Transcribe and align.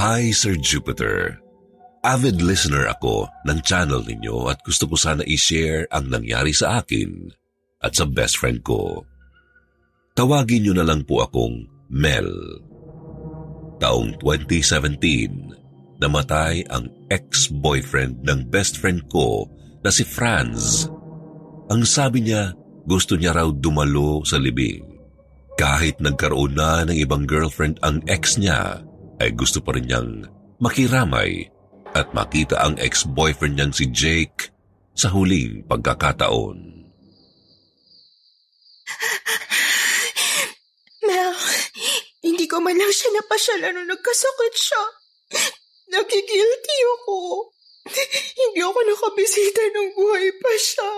Hi, 0.00 0.32
Sir 0.32 0.56
Jupiter. 0.56 1.36
Avid 2.00 2.40
listener 2.40 2.88
ako 2.88 3.28
ng 3.44 3.60
channel 3.60 4.00
ninyo 4.00 4.48
at 4.48 4.64
gusto 4.64 4.88
ko 4.88 4.96
sana 4.96 5.20
i-share 5.28 5.84
ang 5.92 6.08
nangyari 6.08 6.56
sa 6.56 6.80
akin 6.80 7.28
at 7.84 7.92
sa 7.92 8.08
best 8.08 8.40
friend 8.40 8.64
ko. 8.64 9.04
Tawagin 10.16 10.64
niyo 10.64 10.72
na 10.72 10.88
lang 10.88 11.04
po 11.04 11.20
akong 11.20 11.68
Mel. 11.92 12.32
Taong 13.76 14.16
2017, 14.24 16.00
namatay 16.00 16.64
ang 16.72 16.88
ex-boyfriend 17.12 18.24
ng 18.24 18.48
best 18.48 18.80
friend 18.80 19.04
ko 19.12 19.52
na 19.84 19.92
si 19.92 20.08
Franz. 20.08 20.88
Ang 21.68 21.84
sabi 21.84 22.24
niya, 22.24 22.56
gusto 22.88 23.20
niya 23.20 23.36
raw 23.36 23.52
dumalo 23.52 24.24
sa 24.24 24.40
libing. 24.40 24.96
Kahit 25.60 26.00
nagkaroon 26.00 26.56
na 26.56 26.88
ng 26.88 26.96
ibang 26.96 27.28
girlfriend 27.28 27.76
ang 27.84 28.00
ex 28.08 28.40
niya, 28.40 28.80
ay 29.20 29.36
gusto 29.36 29.60
pa 29.60 29.76
rin 29.76 29.84
niyang 29.84 30.24
makiramay 30.58 31.44
at 31.92 32.10
makita 32.16 32.56
ang 32.64 32.80
ex-boyfriend 32.80 33.60
niyang 33.60 33.74
si 33.76 33.92
Jake 33.92 34.48
sa 34.96 35.12
huling 35.12 35.68
pagkakataon. 35.68 36.58
Mel, 41.06 41.32
hindi 42.24 42.44
ko 42.48 42.64
man 42.64 42.76
lang 42.76 42.92
siya 42.92 43.12
napasyalan 43.12 43.72
nung 43.76 43.88
nagkasakit 43.92 44.54
siya. 44.56 44.82
Nagigilty 45.90 46.78
ako. 47.00 47.50
Hindi 48.40 48.60
ako 48.62 48.78
nakabisita 48.86 49.62
nung 49.74 49.90
buhay 49.96 50.30
pa 50.38 50.52
siya. 50.54 50.90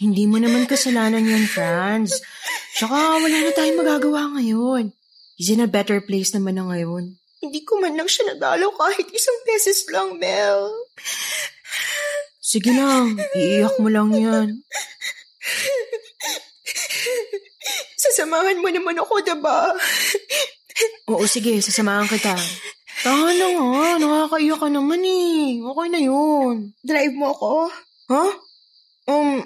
Hindi 0.00 0.24
mo 0.24 0.40
naman 0.40 0.64
kasalanan 0.64 1.28
yun, 1.28 1.44
Franz. 1.44 2.24
Tsaka 2.72 3.20
wala 3.20 3.38
na 3.44 3.52
tayong 3.52 3.84
magagawa 3.84 4.32
ngayon. 4.40 4.96
He's 5.36 5.52
in 5.52 5.60
a 5.60 5.68
better 5.68 6.00
place 6.00 6.32
naman 6.32 6.56
na 6.56 6.64
ngayon. 6.72 7.19
Hindi 7.40 7.64
ko 7.64 7.80
man 7.80 7.96
lang 7.96 8.04
siya 8.04 8.36
nadalaw 8.36 8.68
kahit 8.76 9.08
isang 9.08 9.38
beses 9.48 9.88
lang, 9.88 10.20
Mel. 10.20 10.68
Sige 12.40 12.76
lang, 12.76 13.16
iiyak 13.32 13.80
mo 13.80 13.88
lang 13.88 14.12
yan. 14.12 14.60
Sasamahan 17.96 18.60
mo 18.60 18.68
naman 18.68 19.00
ako, 19.00 19.24
diba? 19.24 19.72
Oo, 21.08 21.24
sige, 21.24 21.56
sasamahan 21.64 22.08
kita. 22.08 22.36
Tahan 23.00 23.36
na 23.40 23.46
nga, 23.56 23.88
nakakaiyak 23.96 24.60
ka 24.60 24.68
naman 24.68 25.00
eh. 25.00 25.64
Okay 25.64 25.88
na 25.88 26.00
yun. 26.00 26.76
Drive 26.84 27.16
mo 27.16 27.32
ako? 27.32 27.72
Ha? 28.12 28.24
Um, 29.08 29.40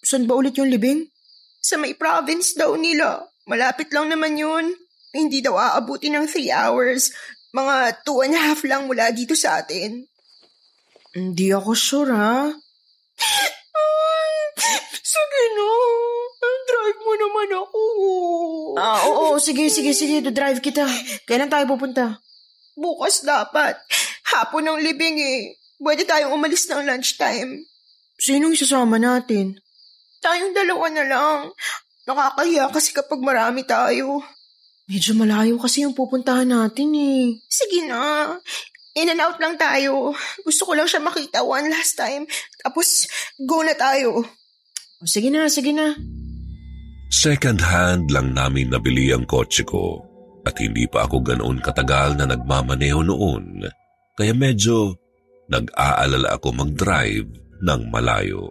saan 0.00 0.24
ba 0.24 0.32
ulit 0.32 0.56
yung 0.56 0.72
libing? 0.72 1.04
Sa 1.60 1.76
may 1.76 1.92
province 1.92 2.56
daw 2.56 2.72
nila. 2.80 3.28
Malapit 3.44 3.92
lang 3.92 4.08
naman 4.08 4.40
yun. 4.40 4.72
Hindi 5.12 5.40
daw 5.40 5.56
aabuti 5.56 6.12
ng 6.12 6.28
three 6.28 6.52
hours. 6.52 7.12
Mga 7.56 8.04
two 8.04 8.20
and 8.20 8.36
a 8.36 8.40
half 8.40 8.60
lang 8.68 8.84
mula 8.84 9.08
dito 9.12 9.32
sa 9.32 9.64
atin. 9.64 10.04
Hindi 11.16 11.48
ako 11.48 11.72
sure, 11.72 12.12
ha? 12.12 12.52
Sige 15.08 15.42
na. 15.56 15.68
Drive 16.68 17.00
mo 17.00 17.12
naman 17.16 17.48
ako. 17.64 17.82
Ah, 18.76 19.00
oo, 19.08 19.40
sige, 19.40 19.72
sige, 19.72 19.96
sige. 19.96 20.20
Do-drive 20.20 20.60
kita. 20.60 20.84
Kailan 21.24 21.48
tayo 21.48 21.64
pupunta? 21.64 22.20
Bukas 22.76 23.24
dapat. 23.24 23.80
Hapon 24.28 24.68
ng 24.68 24.78
libing 24.84 25.16
eh. 25.16 25.56
Pwede 25.80 26.04
tayong 26.04 26.36
umalis 26.36 26.68
ng 26.68 26.84
lunchtime. 26.84 27.64
Sinong 28.20 28.52
isasama 28.52 29.00
natin? 29.00 29.56
Tayong 30.20 30.52
dalawa 30.52 30.86
na 30.92 31.04
lang. 31.08 31.38
Nakakahiya 32.04 32.68
kasi 32.68 32.92
kapag 32.92 33.22
marami 33.24 33.64
tayo. 33.64 34.20
Medyo 34.88 35.12
malayo 35.20 35.60
kasi 35.60 35.84
yung 35.84 35.92
pupuntahan 35.92 36.48
natin 36.48 36.96
eh. 36.96 37.36
Sige 37.44 37.84
na. 37.84 38.32
In 38.96 39.12
and 39.12 39.20
out 39.20 39.36
lang 39.36 39.60
tayo. 39.60 40.16
Gusto 40.42 40.64
ko 40.64 40.72
lang 40.72 40.88
siya 40.88 41.04
makita 41.04 41.44
one 41.44 41.68
last 41.68 41.94
time. 42.00 42.24
Tapos, 42.64 43.04
go 43.36 43.60
na 43.60 43.76
tayo. 43.76 44.24
Sige 45.04 45.28
na, 45.28 45.46
sige 45.52 45.76
na. 45.76 45.92
Second 47.12 47.60
hand 47.60 48.08
lang 48.10 48.32
namin 48.32 48.72
nabili 48.72 49.12
ang 49.12 49.28
kotse 49.28 49.62
ko 49.64 50.00
at 50.44 50.56
hindi 50.56 50.88
pa 50.88 51.04
ako 51.04 51.20
ganoon 51.20 51.60
katagal 51.60 52.16
na 52.16 52.24
nagmamaneho 52.28 53.00
noon 53.04 53.64
kaya 54.18 54.32
medyo 54.34 54.98
nag-aalala 55.48 56.36
ako 56.36 56.48
mag-drive 56.52 57.28
ng 57.62 57.80
malayo. 57.88 58.50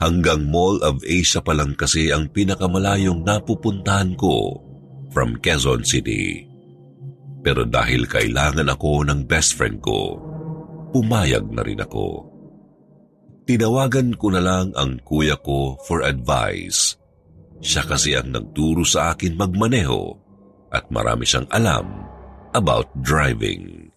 Hanggang 0.00 0.48
Mall 0.48 0.80
of 0.80 1.04
Asia 1.04 1.44
pa 1.44 1.52
lang 1.52 1.76
kasi 1.76 2.08
ang 2.08 2.32
pinakamalayong 2.32 3.20
napupuntahan 3.20 4.16
ko 4.16 4.69
from 5.10 5.38
Quezon 5.42 5.82
City. 5.82 6.46
Pero 7.40 7.64
dahil 7.66 8.06
kailangan 8.06 8.68
ako 8.70 9.06
ng 9.06 9.20
best 9.24 9.56
friend 9.56 9.80
ko, 9.80 10.16
pumayag 10.92 11.46
na 11.50 11.62
rin 11.64 11.80
ako. 11.80 12.28
Tinawagan 13.48 14.14
ko 14.14 14.30
na 14.30 14.42
lang 14.42 14.70
ang 14.76 15.00
kuya 15.02 15.34
ko 15.40 15.74
for 15.88 16.06
advice. 16.06 16.94
Siya 17.60 17.82
kasi 17.84 18.14
ang 18.14 18.30
nagturo 18.32 18.86
sa 18.86 19.12
akin 19.12 19.36
magmaneho 19.36 20.14
at 20.70 20.86
marami 20.92 21.26
siyang 21.26 21.48
alam 21.50 22.06
about 22.54 22.88
driving. 23.02 23.90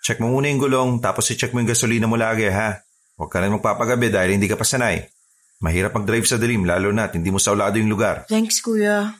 Check 0.00 0.18
mo 0.18 0.32
muna 0.32 0.48
yung 0.48 0.60
gulong 0.60 0.90
tapos 0.98 1.28
i-check 1.30 1.52
mo 1.52 1.60
yung 1.60 1.70
gasolina 1.70 2.08
mo 2.08 2.16
lagi 2.16 2.48
ha. 2.48 2.80
Huwag 3.20 3.28
ka 3.28 3.38
rin 3.44 3.52
magpapagabi 3.52 4.08
dahil 4.08 4.40
hindi 4.40 4.48
ka 4.48 4.56
pa 4.56 4.64
sanay. 4.64 5.19
Mahirap 5.60 5.92
mag-drive 5.92 6.24
sa 6.24 6.40
dilim 6.40 6.64
lalo 6.64 6.88
na 6.88 7.12
hindi 7.12 7.28
mo 7.28 7.36
saulado 7.36 7.76
yung 7.76 7.92
lugar. 7.92 8.24
Thanks, 8.32 8.64
kuya. 8.64 9.12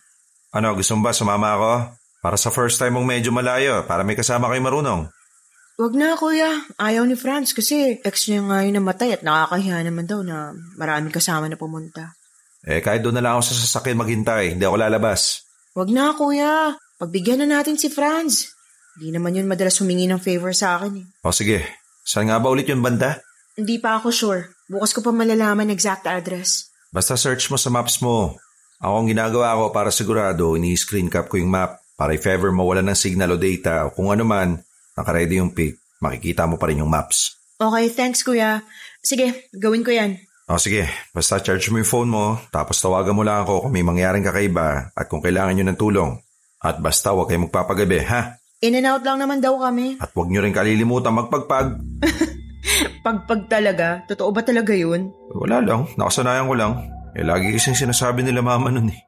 Ano, 0.56 0.73
gusto 0.73 0.97
mo 0.97 1.05
ba 1.05 1.12
sumama 1.12 1.53
ako? 1.53 1.73
Para 2.25 2.37
sa 2.41 2.49
first 2.49 2.81
time 2.81 2.97
mong 2.97 3.05
medyo 3.05 3.28
malayo, 3.28 3.84
para 3.84 4.01
may 4.01 4.17
kasama 4.17 4.49
kayo 4.49 4.65
marunong. 4.65 5.05
Wag 5.77 5.93
na, 5.97 6.17
kuya. 6.17 6.65
Ayaw 6.81 7.05
ni 7.05 7.17
Franz 7.17 7.53
kasi 7.53 8.00
ex 8.00 8.29
niya 8.29 8.41
nga 8.45 8.65
yung 8.65 8.81
namatay 8.81 9.21
at 9.21 9.23
nakakahiya 9.25 9.84
naman 9.84 10.09
daw 10.09 10.25
na 10.25 10.56
maraming 10.81 11.12
kasama 11.12 11.45
na 11.49 11.61
pumunta. 11.61 12.17
Eh, 12.65 12.81
kahit 12.81 13.05
doon 13.05 13.17
na 13.17 13.25
lang 13.25 13.37
ako 13.37 13.53
sa 13.53 13.56
sasakyan 13.61 14.00
maghintay, 14.00 14.56
hindi 14.56 14.64
ako 14.64 14.76
lalabas. 14.81 15.44
Wag 15.76 15.93
na, 15.93 16.12
kuya. 16.17 16.76
Pagbigyan 17.00 17.44
na 17.44 17.61
natin 17.61 17.76
si 17.81 17.93
Franz. 17.93 18.53
Hindi 18.97 19.17
naman 19.17 19.37
yun 19.37 19.49
madalas 19.49 19.81
humingi 19.81 20.09
ng 20.09 20.20
favor 20.20 20.53
sa 20.53 20.76
akin 20.76 21.05
eh. 21.05 21.06
O 21.25 21.32
sige, 21.32 21.64
saan 22.05 22.29
nga 22.29 22.37
ba 22.37 22.53
ulit 22.53 22.69
yung 22.69 22.85
banda? 22.85 23.20
Hindi 23.56 23.81
pa 23.81 23.97
ako 24.00 24.09
sure. 24.12 24.43
Bukas 24.70 24.94
ko 24.94 25.02
pa 25.02 25.11
malalaman 25.11 25.67
exact 25.75 26.06
address. 26.06 26.70
Basta 26.94 27.19
search 27.19 27.50
mo 27.50 27.58
sa 27.58 27.75
maps 27.75 27.99
mo. 27.99 28.38
Ako 28.78 29.02
ang 29.02 29.11
ginagawa 29.11 29.58
ko 29.58 29.75
para 29.75 29.90
sigurado, 29.90 30.55
ini-screen 30.55 31.11
cap 31.11 31.26
ko 31.26 31.43
yung 31.43 31.50
map 31.50 31.82
para 31.99 32.14
if 32.14 32.22
ever 32.31 32.55
mawala 32.55 32.78
ng 32.78 32.94
signal 32.94 33.34
o 33.34 33.37
data 33.37 33.90
o 33.90 33.93
kung 33.93 34.14
ano 34.14 34.22
man, 34.22 34.62
nakaredy 34.94 35.43
yung 35.43 35.50
pic, 35.50 35.75
makikita 35.99 36.46
mo 36.46 36.55
pa 36.55 36.70
rin 36.70 36.87
yung 36.87 36.88
maps. 36.88 37.34
Okay, 37.58 37.90
thanks 37.90 38.22
kuya. 38.22 38.62
Sige, 39.02 39.50
gawin 39.58 39.82
ko 39.82 39.90
yan. 39.90 40.22
O 40.46 40.55
sige, 40.55 40.87
basta 41.11 41.43
charge 41.43 41.66
mo 41.75 41.82
yung 41.82 41.90
phone 41.90 42.11
mo, 42.11 42.38
tapos 42.55 42.78
tawagan 42.78 43.19
mo 43.19 43.26
lang 43.26 43.43
ako 43.43 43.66
kung 43.66 43.75
may 43.75 43.82
mangyaring 43.82 44.23
kakaiba 44.23 44.94
at 44.94 45.06
kung 45.11 45.19
kailangan 45.19 45.58
nyo 45.58 45.66
ng 45.66 45.78
tulong. 45.82 46.11
At 46.62 46.78
basta 46.78 47.11
huwag 47.11 47.26
kayong 47.26 47.50
magpapagabi, 47.50 48.06
ha? 48.06 48.38
In 48.62 48.78
and 48.78 48.87
out 48.87 49.02
lang 49.02 49.19
naman 49.19 49.43
daw 49.43 49.58
kami. 49.58 49.99
At 49.99 50.14
huwag 50.14 50.31
nyo 50.31 50.46
rin 50.46 50.55
kalilimutan 50.55 51.11
magpagpag. 51.11 51.75
Pagpag 53.05 53.49
talaga? 53.49 54.05
Totoo 54.09 54.31
ba 54.32 54.44
talaga 54.44 54.73
yun? 54.77 55.12
Wala 55.32 55.61
lang, 55.65 55.88
nakasanayan 55.97 56.49
ko 56.49 56.55
lang. 56.56 56.73
Eh, 57.17 57.27
lagi 57.27 57.50
kasing 57.50 57.77
sinasabi 57.77 58.23
nila 58.23 58.41
mama 58.44 58.71
nun 58.71 58.93
eh. 58.93 59.00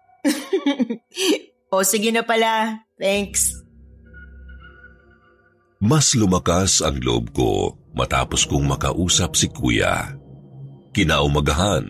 o 1.74 1.84
sige 1.86 2.10
na 2.10 2.26
pala. 2.26 2.82
Thanks. 2.98 3.54
Mas 5.82 6.14
lumakas 6.14 6.78
ang 6.82 7.02
loob 7.02 7.34
ko 7.34 7.74
matapos 7.94 8.46
kong 8.46 8.70
makausap 8.70 9.34
si 9.34 9.50
kuya. 9.50 10.14
Kinaumagahan, 10.94 11.84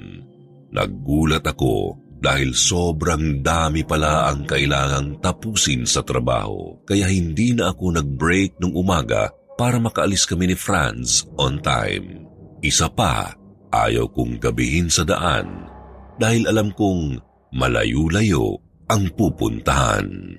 naggulat 0.73 1.45
ako 1.45 2.01
dahil 2.23 2.55
sobrang 2.55 3.43
dami 3.43 3.83
pala 3.83 4.31
ang 4.31 4.47
kailangang 4.47 5.19
tapusin 5.19 5.83
sa 5.83 6.07
trabaho 6.07 6.79
kaya 6.87 7.11
hindi 7.11 7.51
na 7.51 7.75
ako 7.75 7.99
nag-break 7.99 8.63
nung 8.63 8.79
umaga 8.79 9.35
para 9.63 9.79
makaalis 9.79 10.27
kami 10.27 10.51
ni 10.51 10.57
Franz 10.59 11.23
on 11.39 11.63
time. 11.63 12.27
Isa 12.67 12.91
pa, 12.91 13.31
ayaw 13.71 14.11
kong 14.11 14.43
gabihin 14.43 14.91
sa 14.91 15.07
daan 15.07 15.71
dahil 16.19 16.51
alam 16.51 16.75
kong 16.75 17.23
malayo-layo 17.55 18.59
ang 18.91 19.07
pupuntahan. 19.15 20.35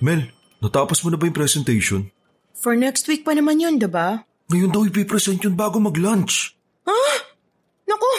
Mel, 0.00 0.32
Natapos 0.62 1.02
mo 1.02 1.10
na 1.10 1.18
ba 1.18 1.26
yung 1.26 1.34
presentation? 1.34 2.06
For 2.54 2.78
next 2.78 3.10
week 3.10 3.26
pa 3.26 3.34
naman 3.34 3.58
yun, 3.58 3.82
diba? 3.82 4.22
Ngayon 4.46 4.70
daw 4.70 4.86
ipipresent 4.86 5.42
yun 5.42 5.58
bago 5.58 5.82
mag-lunch. 5.82 6.54
Ha? 6.86 7.02
Naku, 7.90 8.12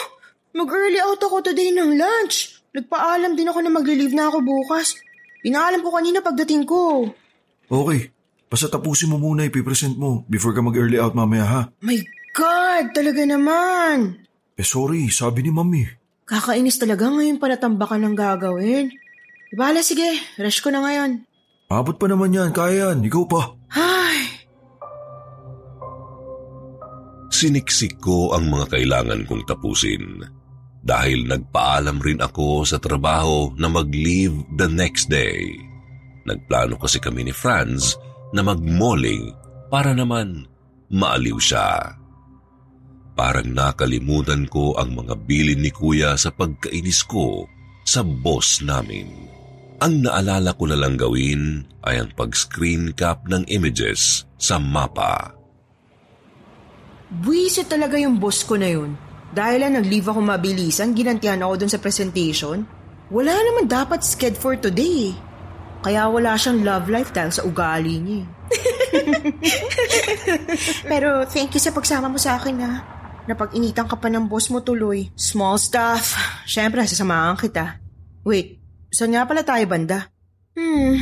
mag-early 0.52 1.00
out 1.00 1.24
ako 1.24 1.40
today 1.40 1.72
ng 1.72 1.96
lunch. 1.96 2.60
Nagpaalam 2.76 3.32
din 3.32 3.48
ako 3.48 3.64
na 3.64 3.72
mag-leave 3.72 4.12
na 4.12 4.28
ako 4.28 4.44
bukas. 4.44 4.92
Pinaalam 5.40 5.80
ko 5.80 5.88
kanina 5.88 6.20
pagdating 6.20 6.68
ko. 6.68 7.08
Okay, 7.64 8.12
basta 8.48 8.70
tapusin 8.70 9.10
mo 9.10 9.18
muna 9.18 9.46
ipipresent 9.46 9.94
mo 9.96 10.22
before 10.26 10.54
ka 10.54 10.60
mag-early 10.62 11.00
out 11.00 11.16
mamaya 11.16 11.46
ha. 11.46 11.60
My 11.82 11.98
God, 12.34 12.94
talaga 12.94 13.22
naman. 13.22 14.26
Eh 14.54 14.66
sorry, 14.66 15.10
sabi 15.10 15.46
ni 15.46 15.50
mami. 15.50 15.86
Kakainis 16.24 16.80
talaga 16.80 17.10
ngayon 17.10 17.36
pa 17.36 17.52
natambakan 17.52 18.10
ng 18.10 18.14
gagawin. 18.16 18.90
Ibala 19.54 19.84
sige, 19.84 20.08
rush 20.40 20.64
ko 20.64 20.72
na 20.72 20.82
ngayon. 20.82 21.22
Abot 21.68 21.94
pa 21.94 22.06
naman 22.10 22.34
yan, 22.34 22.50
kaya 22.50 22.90
yan. 22.90 23.06
Ikaw 23.06 23.24
pa. 23.28 23.42
Ay! 23.74 24.44
Siniksik 27.34 27.98
ko 27.98 28.32
ang 28.32 28.46
mga 28.46 28.72
kailangan 28.72 29.26
kong 29.26 29.42
tapusin 29.46 30.22
dahil 30.84 31.26
nagpaalam 31.26 31.98
rin 31.98 32.20
ako 32.20 32.62
sa 32.62 32.78
trabaho 32.78 33.50
na 33.58 33.66
mag-leave 33.66 34.36
the 34.54 34.68
next 34.70 35.10
day. 35.10 35.50
Nagplano 36.24 36.78
kasi 36.78 37.02
kami 37.02 37.26
ni 37.26 37.34
Franz 37.34 37.96
na 38.34 38.42
mag-malling 38.42 39.30
para 39.70 39.94
naman 39.94 40.50
maaliw 40.90 41.38
siya. 41.38 41.94
Parang 43.14 43.46
nakalimutan 43.46 44.50
ko 44.50 44.74
ang 44.74 44.98
mga 44.98 45.14
bilin 45.22 45.62
ni 45.62 45.70
kuya 45.70 46.18
sa 46.18 46.34
pagkainis 46.34 47.06
ko 47.06 47.46
sa 47.86 48.02
boss 48.02 48.58
namin. 48.58 49.06
Ang 49.78 50.02
naalala 50.02 50.50
ko 50.58 50.66
na 50.66 50.74
lang 50.74 50.98
gawin 50.98 51.62
ay 51.86 52.02
ang 52.02 52.10
pag-screen 52.18 52.90
cap 52.98 53.22
ng 53.30 53.46
images 53.46 54.26
sa 54.34 54.58
mapa. 54.58 55.30
Buwisit 57.14 57.70
talaga 57.70 57.94
yung 57.94 58.18
boss 58.18 58.42
ko 58.42 58.58
na 58.58 58.66
yun. 58.66 58.98
Dahil 59.30 59.62
lang 59.62 59.78
nag-leave 59.78 60.10
ako 60.10 60.18
mabilisan, 60.22 60.94
ginantihan 60.94 61.42
ako 61.42 61.54
dun 61.62 61.70
sa 61.70 61.78
presentation. 61.78 62.66
Wala 63.14 63.34
naman 63.34 63.70
dapat 63.70 64.02
sked 64.02 64.34
for 64.34 64.58
today. 64.58 65.14
Kaya 65.84 66.08
wala 66.08 66.32
siyang 66.40 66.64
love 66.64 66.88
life 66.88 67.12
dahil 67.12 67.28
sa 67.28 67.44
ugali 67.44 68.00
niya 68.00 68.24
eh. 68.24 68.26
Pero 70.90 71.28
thank 71.28 71.52
you 71.52 71.60
sa 71.60 71.76
pagsama 71.76 72.08
mo 72.08 72.16
sa 72.16 72.40
akin 72.40 72.56
ha. 72.64 72.72
Napag-initan 73.28 73.84
ka 73.84 74.00
pa 74.00 74.08
ng 74.08 74.24
boss 74.24 74.48
mo 74.48 74.64
tuloy. 74.64 75.12
Small 75.12 75.60
stuff. 75.60 76.16
Siyempre, 76.48 76.84
sasamahan 76.84 77.36
kita. 77.36 77.80
Wait, 78.24 78.64
Saan 78.94 79.10
nga 79.10 79.26
pala 79.26 79.42
tayo 79.42 79.66
banda? 79.66 80.06
Hmm, 80.54 80.94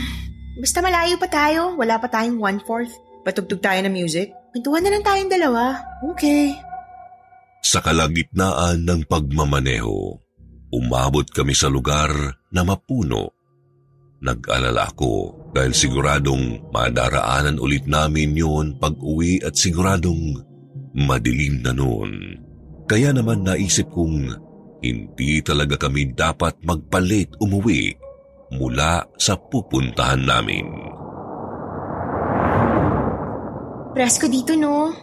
basta 0.57 0.81
malayo 0.81 1.21
pa 1.21 1.29
tayo, 1.29 1.77
wala 1.77 2.01
pa 2.01 2.09
tayong 2.09 2.41
one-fourth. 2.41 2.97
Patugtog 3.21 3.61
tayo 3.61 3.85
ng 3.85 3.93
music? 3.93 4.33
Kwentuhan 4.57 4.81
na 4.81 4.97
lang 4.97 5.05
tayong 5.05 5.29
dalawa. 5.29 5.77
Okay. 6.17 6.57
Sa 7.61 7.85
kalagitnaan 7.85 8.89
ng 8.89 9.05
pagmamaneho, 9.05 10.17
umabot 10.73 11.29
kami 11.29 11.53
sa 11.53 11.69
lugar 11.69 12.09
na 12.49 12.65
mapuno. 12.65 13.42
Nag-alala 14.23 14.87
ako 14.87 15.43
dahil 15.51 15.75
siguradong 15.75 16.71
madaraanan 16.71 17.59
ulit 17.59 17.91
namin 17.91 18.39
yun 18.39 18.67
pag 18.79 18.95
uwi 19.03 19.43
at 19.43 19.59
siguradong 19.59 20.39
madilim 20.95 21.59
na 21.59 21.75
noon. 21.75 22.39
Kaya 22.87 23.11
naman 23.11 23.43
naisip 23.43 23.91
kong 23.91 24.31
hindi 24.79 25.43
talaga 25.43 25.75
kami 25.75 26.15
dapat 26.15 26.63
magpalit 26.63 27.35
umuwi 27.43 27.99
mula 28.55 29.07
sa 29.19 29.35
pupuntahan 29.35 30.23
namin. 30.23 30.67
Presko 33.93 34.31
dito, 34.31 34.55
no? 34.57 34.95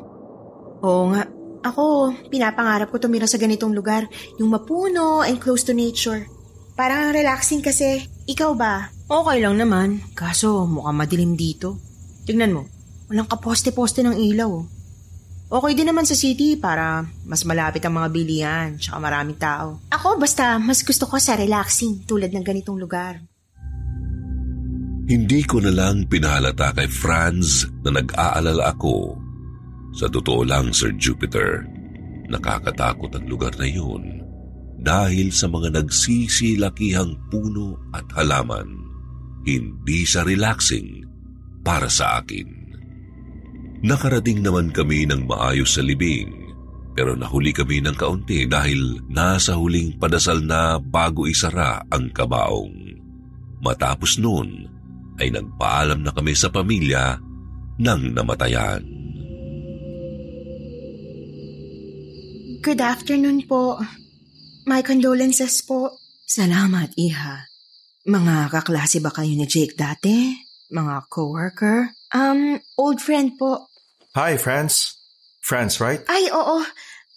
Oo 0.80 1.04
nga. 1.14 1.24
Ako, 1.60 2.16
pinapangarap 2.32 2.88
ko 2.88 3.04
tumira 3.04 3.28
sa 3.28 3.36
ganitong 3.36 3.76
lugar. 3.76 4.08
Yung 4.40 4.48
mapuno 4.48 5.28
and 5.28 5.44
close 5.44 5.68
to 5.68 5.76
nature. 5.76 6.24
Parang 6.80 7.12
relaxing 7.12 7.60
kasi. 7.60 8.08
Ikaw 8.26 8.52
ba? 8.56 8.99
Okay 9.10 9.42
lang 9.42 9.58
naman. 9.58 10.06
Kaso 10.14 10.70
mukhang 10.70 11.02
madilim 11.02 11.34
dito. 11.34 11.82
Tignan 12.30 12.54
mo, 12.54 12.70
walang 13.10 13.26
kaposte-poste 13.26 14.06
ng 14.06 14.14
ilaw. 14.14 14.54
Oh. 14.54 14.70
Okay 15.50 15.74
din 15.74 15.90
naman 15.90 16.06
sa 16.06 16.14
city 16.14 16.54
para 16.62 17.10
mas 17.26 17.42
malapit 17.42 17.82
ang 17.82 17.98
mga 17.98 18.10
bilihan 18.14 18.68
tsaka 18.78 19.02
maraming 19.02 19.42
tao. 19.42 19.82
Ako 19.90 20.22
basta 20.22 20.62
mas 20.62 20.86
gusto 20.86 21.10
ko 21.10 21.18
sa 21.18 21.34
relaxing 21.34 22.06
tulad 22.06 22.30
ng 22.30 22.46
ganitong 22.46 22.78
lugar. 22.78 23.18
Hindi 25.10 25.42
ko 25.42 25.58
na 25.58 25.74
lang 25.74 26.06
pinahalata 26.06 26.70
kay 26.78 26.86
Franz 26.86 27.66
na 27.82 27.98
nag-aalala 27.98 28.78
ako. 28.78 29.18
Sa 29.98 30.06
totoo 30.06 30.46
lang, 30.46 30.70
Sir 30.70 30.94
Jupiter, 31.02 31.66
nakakatakot 32.30 33.10
ang 33.18 33.26
lugar 33.26 33.58
na 33.58 33.66
yun 33.66 34.22
dahil 34.78 35.34
sa 35.34 35.50
mga 35.50 35.82
nagsisilakihang 35.82 37.18
puno 37.34 37.74
at 37.90 38.06
halaman. 38.14 38.79
Hindi 39.50 40.06
sa 40.06 40.22
relaxing 40.22 41.02
para 41.66 41.90
sa 41.90 42.22
akin. 42.22 42.46
Nakarating 43.82 44.46
naman 44.46 44.70
kami 44.70 45.10
ng 45.10 45.26
maayos 45.26 45.74
sa 45.74 45.82
libing 45.82 46.54
pero 46.94 47.18
nahuli 47.18 47.50
kami 47.50 47.82
ng 47.82 47.98
kaunti 47.98 48.46
dahil 48.46 49.02
nasa 49.10 49.58
huling 49.58 49.98
padasal 49.98 50.46
na 50.46 50.78
bago 50.78 51.26
isara 51.26 51.82
ang 51.90 52.14
kabaong. 52.14 52.76
Matapos 53.66 54.22
noon 54.22 54.70
ay 55.18 55.34
nagpaalam 55.34 56.06
na 56.06 56.14
kami 56.14 56.38
sa 56.38 56.54
pamilya 56.54 57.18
ng 57.82 58.02
namatayan. 58.14 58.86
Good 62.62 62.84
afternoon 62.84 63.50
po. 63.50 63.82
My 64.70 64.86
condolences 64.86 65.64
po. 65.66 65.98
Salamat, 66.30 66.94
Iha. 66.94 67.49
Mga 68.10 68.50
kaklase 68.50 69.06
ba 69.06 69.14
kayo 69.14 69.30
ni 69.38 69.46
Jake 69.46 69.78
dati? 69.78 70.34
Mga 70.74 71.14
coworker? 71.14 71.94
Um, 72.10 72.58
old 72.74 72.98
friend 72.98 73.38
po. 73.38 73.70
Hi, 74.18 74.34
Franz. 74.34 74.98
Franz, 75.46 75.78
right? 75.78 76.02
Ay, 76.10 76.26
oo. 76.34 76.58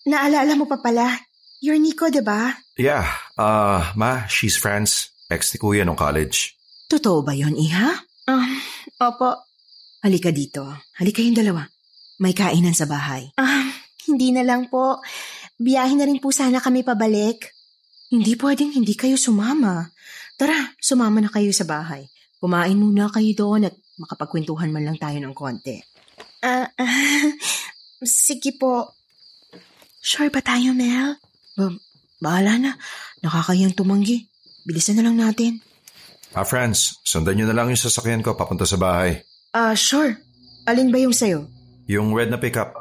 Naalala 0.05 0.53
mo 0.53 0.69
pa 0.69 0.85
pala. 0.85 1.17
You're 1.65 1.81
Nico, 1.81 2.13
di 2.13 2.21
ba? 2.21 2.53
Yeah. 2.77 3.09
Uh, 3.41 3.89
ma, 3.97 4.29
she's 4.29 4.61
Franz. 4.61 5.09
Ex 5.33 5.57
ni 5.57 5.65
Kuya 5.65 5.89
nung 5.89 5.97
college. 5.97 6.61
Totoo 6.93 7.25
ba 7.25 7.33
yon 7.33 7.57
Iha? 7.57 7.97
Um, 8.29 8.53
opo. 9.01 9.49
Halika 10.05 10.29
dito. 10.29 10.93
Halika 11.01 11.25
yung 11.25 11.41
dalawa. 11.41 11.65
May 12.21 12.37
kainan 12.37 12.77
sa 12.77 12.85
bahay. 12.85 13.33
Um, 13.41 13.73
hindi 14.13 14.29
na 14.37 14.45
lang 14.45 14.69
po. 14.69 15.01
Biyahin 15.57 16.05
na 16.05 16.05
rin 16.05 16.21
po 16.21 16.37
sana 16.37 16.61
kami 16.61 16.85
pabalik. 16.85 17.49
Hindi 18.13 18.37
pwedeng 18.37 18.77
hindi 18.77 18.93
kayo 18.93 19.17
sumama. 19.17 19.89
Tara, 20.43 20.75
sumama 20.83 21.23
na 21.23 21.31
kayo 21.31 21.55
sa 21.55 21.63
bahay. 21.63 22.11
Kumain 22.43 22.75
muna 22.75 23.07
kayo 23.07 23.31
doon 23.31 23.71
at 23.71 23.79
makapagkwentuhan 23.95 24.75
man 24.75 24.83
lang 24.83 24.99
tayo 24.99 25.15
ng 25.23 25.31
konti. 25.31 25.79
Ah, 26.43 26.67
uh, 26.67 27.31
sige 28.03 28.51
po. 28.59 28.91
Sure 30.03 30.35
ba 30.35 30.43
tayo, 30.43 30.75
Mel? 30.75 31.15
Ba- 31.55 31.79
bahala 32.19 32.59
na. 32.59 32.75
Nakakayang 33.23 33.79
tumanggi. 33.79 34.27
Bilisan 34.67 34.99
na 34.99 35.07
lang 35.07 35.15
natin. 35.15 35.63
Ah, 36.35 36.43
friends, 36.43 36.99
sundan 37.07 37.39
nyo 37.39 37.47
na 37.47 37.55
lang 37.55 37.71
yung 37.71 37.79
sasakyan 37.79 38.27
ko 38.27 38.35
papunta 38.35 38.67
sa 38.67 38.75
bahay. 38.75 39.23
Ah, 39.55 39.71
uh, 39.71 39.75
sure. 39.79 40.19
Alin 40.67 40.91
ba 40.91 40.99
yung 40.99 41.15
sayo? 41.15 41.47
Yung 41.87 42.19
red 42.19 42.35
na 42.35 42.39
pickup. 42.43 42.75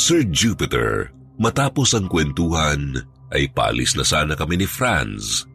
Sir 0.00 0.24
Jupiter, 0.32 1.12
matapos 1.36 1.92
ang 1.92 2.08
kwentuhan, 2.08 3.04
ay 3.30 3.50
palis 3.50 3.94
na 3.94 4.04
sana 4.04 4.34
kami 4.34 4.60
ni 4.60 4.66
Franz. 4.66 5.46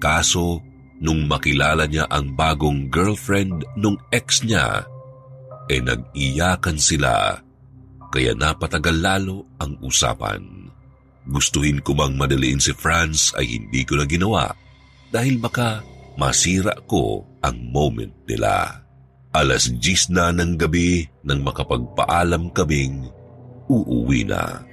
Kaso, 0.00 0.64
nung 0.98 1.28
makilala 1.30 1.86
niya 1.86 2.08
ang 2.10 2.34
bagong 2.34 2.90
girlfriend 2.90 3.62
nung 3.78 3.98
ex 4.10 4.42
niya, 4.42 4.86
e 5.68 5.78
nag-iyakan 5.84 6.78
sila 6.80 7.36
kaya 8.08 8.32
napatagal 8.32 8.96
lalo 8.96 9.44
ang 9.60 9.76
usapan. 9.84 10.40
Gustuhin 11.28 11.84
ko 11.84 11.92
bang 11.92 12.16
madaliin 12.16 12.56
si 12.56 12.72
Franz 12.72 13.36
ay 13.36 13.60
hindi 13.60 13.84
ko 13.84 14.00
na 14.00 14.08
ginawa 14.08 14.48
dahil 15.12 15.36
baka 15.36 15.84
masira 16.16 16.72
ko 16.88 17.20
ang 17.44 17.56
moment 17.68 18.12
nila. 18.24 18.80
Alas 19.28 19.68
10 19.68 20.16
na 20.16 20.32
ng 20.32 20.56
gabi 20.56 21.04
nang 21.20 21.44
makapagpaalam 21.44 22.48
kaming 22.56 23.12
uuwi 23.68 24.24
na. 24.24 24.64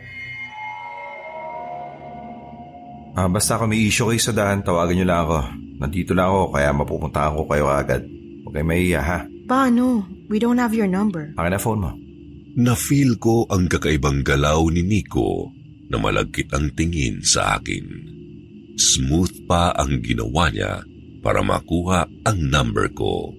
Ah, 3.16 3.32
basta 3.32 3.56
kung 3.56 3.72
may 3.72 3.88
issue 3.88 4.06
kayo 4.06 4.20
sa 4.20 4.36
daan, 4.36 4.60
tawagan 4.60 4.92
niyo 4.94 5.08
lang 5.08 5.24
ako. 5.24 5.40
Nandito 5.80 6.12
lang 6.12 6.28
ako 6.28 6.42
kaya 6.52 6.70
mapupuntahan 6.72 7.36
ko 7.36 7.44
kayo 7.48 7.66
agad. 7.68 8.04
Huwag 8.44 8.54
kayo 8.54 8.66
mahiya 8.68 9.02
ha. 9.02 9.20
Paano? 9.48 10.04
We 10.28 10.38
don't 10.38 10.60
have 10.60 10.76
your 10.76 10.90
number. 10.90 11.32
Akin 11.38 11.54
na 11.54 11.62
phone 11.62 11.80
mo. 11.80 11.92
Na-feel 12.56 13.16
ko 13.16 13.48
ang 13.48 13.68
kakaibang 13.68 14.24
galaw 14.24 14.68
ni 14.68 14.82
Nico 14.82 15.52
na 15.88 15.96
malagkit 15.96 16.52
ang 16.52 16.72
tingin 16.74 17.20
sa 17.22 17.60
akin. 17.60 17.84
Smooth 18.76 19.48
pa 19.48 19.72
ang 19.72 20.04
ginawa 20.04 20.52
niya 20.52 20.84
para 21.20 21.40
makuha 21.40 22.08
ang 22.24 22.40
number 22.42 22.92
ko. 22.92 23.32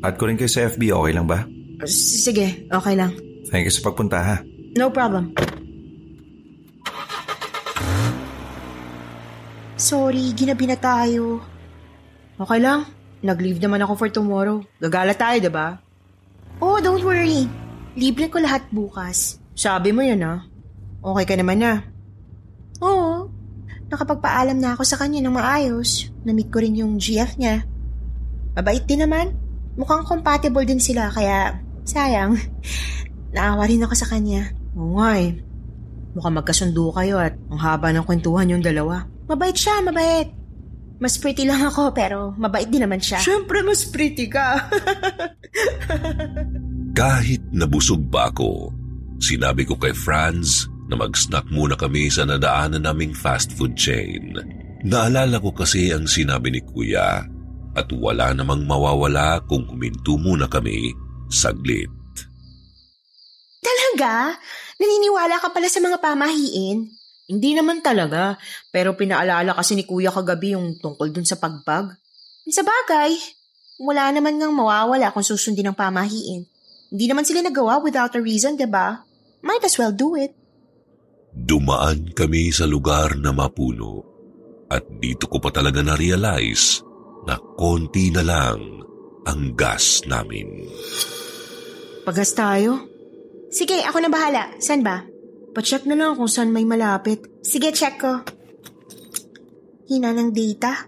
Add 0.00 0.16
ko 0.16 0.28
rin 0.28 0.36
kayo 0.36 0.48
sa 0.48 0.68
FB, 0.68 0.92
okay 0.92 1.12
lang 1.12 1.28
ba? 1.28 1.44
S- 1.84 2.24
Sige, 2.24 2.68
okay 2.68 2.96
lang. 2.96 3.12
Thank 3.48 3.68
you 3.68 3.72
sa 3.72 3.84
pagpunta 3.84 4.18
ha. 4.20 4.36
No 4.76 4.88
problem. 4.88 5.32
Sorry, 9.80 10.36
ginabi 10.36 10.68
na 10.68 10.76
tayo. 10.76 11.40
Okay 12.36 12.60
lang. 12.60 12.84
Nag-leave 13.24 13.64
naman 13.64 13.80
ako 13.80 13.92
for 13.96 14.08
tomorrow. 14.12 14.60
Gagala 14.76 15.16
tayo, 15.16 15.40
diba? 15.40 15.80
Oh, 16.60 16.76
don't 16.84 17.00
worry. 17.00 17.48
Libre 17.96 18.28
ko 18.28 18.44
lahat 18.44 18.68
bukas. 18.68 19.40
Sabi 19.56 19.96
mo 19.96 20.04
yun, 20.04 20.20
ah. 20.20 20.44
Okay 21.00 21.24
ka 21.24 21.34
naman 21.40 21.64
na. 21.64 21.80
Oo. 22.84 23.32
Nakapagpaalam 23.88 24.60
na 24.60 24.76
ako 24.76 24.84
sa 24.84 25.00
kanya 25.00 25.24
ng 25.24 25.32
maayos. 25.32 26.12
Na-meet 26.28 26.52
ko 26.52 26.60
rin 26.60 26.76
yung 26.76 27.00
GF 27.00 27.40
niya. 27.40 27.64
Mabait 28.52 28.84
din 28.84 29.00
naman. 29.00 29.32
Mukhang 29.80 30.04
compatible 30.04 30.68
din 30.68 30.78
sila, 30.80 31.08
kaya 31.08 31.56
sayang. 31.88 32.36
Naawa 33.34 33.64
rin 33.64 33.80
ako 33.80 33.96
sa 33.96 34.12
kanya. 34.12 34.52
Oo 34.76 35.00
nga 35.00 35.16
eh. 35.16 35.40
Mukhang 36.12 36.36
magkasundo 36.36 36.92
kayo 36.92 37.16
at 37.16 37.32
ang 37.48 37.60
haba 37.64 37.96
ng 37.96 38.04
kwentuhan 38.04 38.52
yung 38.52 38.60
dalawa. 38.62 39.09
Mabait 39.30 39.54
siya, 39.54 39.78
mabait. 39.78 40.26
Mas 40.98 41.14
pretty 41.16 41.46
lang 41.46 41.62
ako 41.62 41.94
pero 41.94 42.34
mabait 42.34 42.66
din 42.66 42.82
naman 42.82 42.98
siya. 42.98 43.22
Siyempre 43.22 43.62
mas 43.62 43.86
pretty 43.86 44.26
ka. 44.26 44.58
Kahit 47.00 47.40
nabusog 47.54 48.10
pa 48.10 48.28
ako, 48.28 48.74
sinabi 49.22 49.64
ko 49.64 49.78
kay 49.78 49.94
Franz 49.94 50.66
na 50.90 50.98
mag-snack 50.98 51.46
muna 51.48 51.78
kami 51.78 52.10
sa 52.10 52.26
nadaanan 52.26 52.82
naming 52.82 53.14
fast 53.14 53.54
food 53.54 53.78
chain. 53.78 54.34
Naalala 54.82 55.38
ko 55.38 55.54
kasi 55.54 55.94
ang 55.94 56.10
sinabi 56.10 56.50
ni 56.50 56.60
Kuya 56.66 57.22
at 57.78 57.88
wala 57.94 58.34
namang 58.34 58.66
mawawala 58.66 59.38
kung 59.46 59.62
huminto 59.70 60.18
muna 60.18 60.50
kami 60.50 60.90
saglit. 61.30 61.88
Talaga? 63.62 64.34
Naniniwala 64.76 65.38
ka 65.38 65.54
pala 65.54 65.70
sa 65.70 65.78
mga 65.78 66.02
pamahiin? 66.02 66.99
Hindi 67.30 67.54
naman 67.54 67.78
talaga, 67.78 68.34
pero 68.74 68.98
pinaalala 68.98 69.54
kasi 69.54 69.78
ni 69.78 69.86
Kuya 69.86 70.10
kagabi 70.10 70.58
yung 70.58 70.82
tungkol 70.82 71.14
dun 71.14 71.22
sa 71.22 71.38
pagbag. 71.38 71.94
Sa 72.50 72.66
bagay, 72.66 73.14
wala 73.78 74.10
naman 74.10 74.42
ngang 74.42 74.50
mawawala 74.50 75.14
kung 75.14 75.22
susundin 75.22 75.70
ng 75.70 75.78
pamahiin. 75.78 76.42
Hindi 76.90 77.04
naman 77.06 77.22
sila 77.22 77.46
nagawa 77.46 77.78
without 77.78 78.10
a 78.18 78.20
reason, 78.20 78.58
ba? 78.58 78.66
Diba? 78.66 78.88
Might 79.46 79.62
as 79.62 79.78
well 79.78 79.94
do 79.94 80.18
it. 80.18 80.34
Dumaan 81.30 82.10
kami 82.10 82.50
sa 82.50 82.66
lugar 82.66 83.14
na 83.14 83.30
mapuno 83.30 84.02
at 84.66 84.82
dito 84.98 85.30
ko 85.30 85.38
pa 85.38 85.54
talaga 85.54 85.86
na-realize 85.86 86.82
na 87.30 87.38
konti 87.38 88.10
na 88.10 88.26
lang 88.26 88.58
ang 89.22 89.54
gas 89.54 90.02
namin. 90.10 90.66
Pagas 92.02 92.34
tayo? 92.34 92.90
Sige, 93.54 93.82
ako 93.86 93.98
na 94.02 94.10
bahala. 94.10 94.42
San 94.58 94.82
ba? 94.82 95.09
Pacheck 95.50 95.82
na 95.86 95.98
lang 95.98 96.14
kung 96.14 96.30
saan 96.30 96.54
may 96.54 96.62
malapit. 96.62 97.26
Sige, 97.42 97.74
check 97.74 97.98
ko. 97.98 98.22
Hina 99.90 100.14
ng 100.14 100.30
data. 100.30 100.86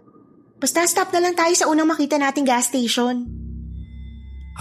Basta 0.62 0.86
stop 0.86 1.10
na 1.10 1.26
lang 1.26 1.34
tayo 1.34 1.54
sa 1.58 1.66
unang 1.66 1.90
makita 1.90 2.14
nating 2.22 2.46
gas 2.46 2.70
station. 2.70 3.26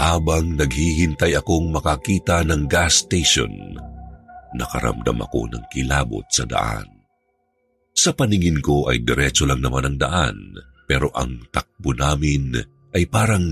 Habang 0.02 0.58
naghihintay 0.58 1.38
akong 1.38 1.70
makakita 1.70 2.42
ng 2.42 2.66
gas 2.66 3.06
station, 3.06 3.78
nakaramdam 4.58 5.22
ako 5.22 5.46
ng 5.54 5.64
kilabot 5.70 6.26
sa 6.34 6.50
daan. 6.50 6.90
Sa 7.94 8.10
paningin 8.18 8.64
ko 8.66 8.90
ay 8.90 9.06
diretso 9.06 9.46
lang 9.46 9.62
naman 9.62 9.86
ang 9.86 9.98
daan, 10.02 10.38
pero 10.90 11.14
ang 11.14 11.46
takbo 11.54 11.94
namin 11.94 12.58
ay 12.98 13.06
parang 13.06 13.46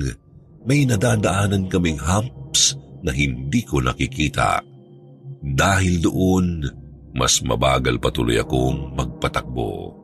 may 0.65 0.89
nadadaanan 0.89 1.69
kaming 1.69 2.01
humps 2.01 2.73
na 3.05 3.13
hindi 3.13 3.61
ko 3.61 3.83
nakikita. 3.83 4.68
Dahil 5.39 6.03
doon, 6.03 6.67
mas 7.15 7.39
mabagal 7.39 7.97
patuloy 8.03 8.39
akong 8.39 8.91
magpatakbo. 8.95 9.95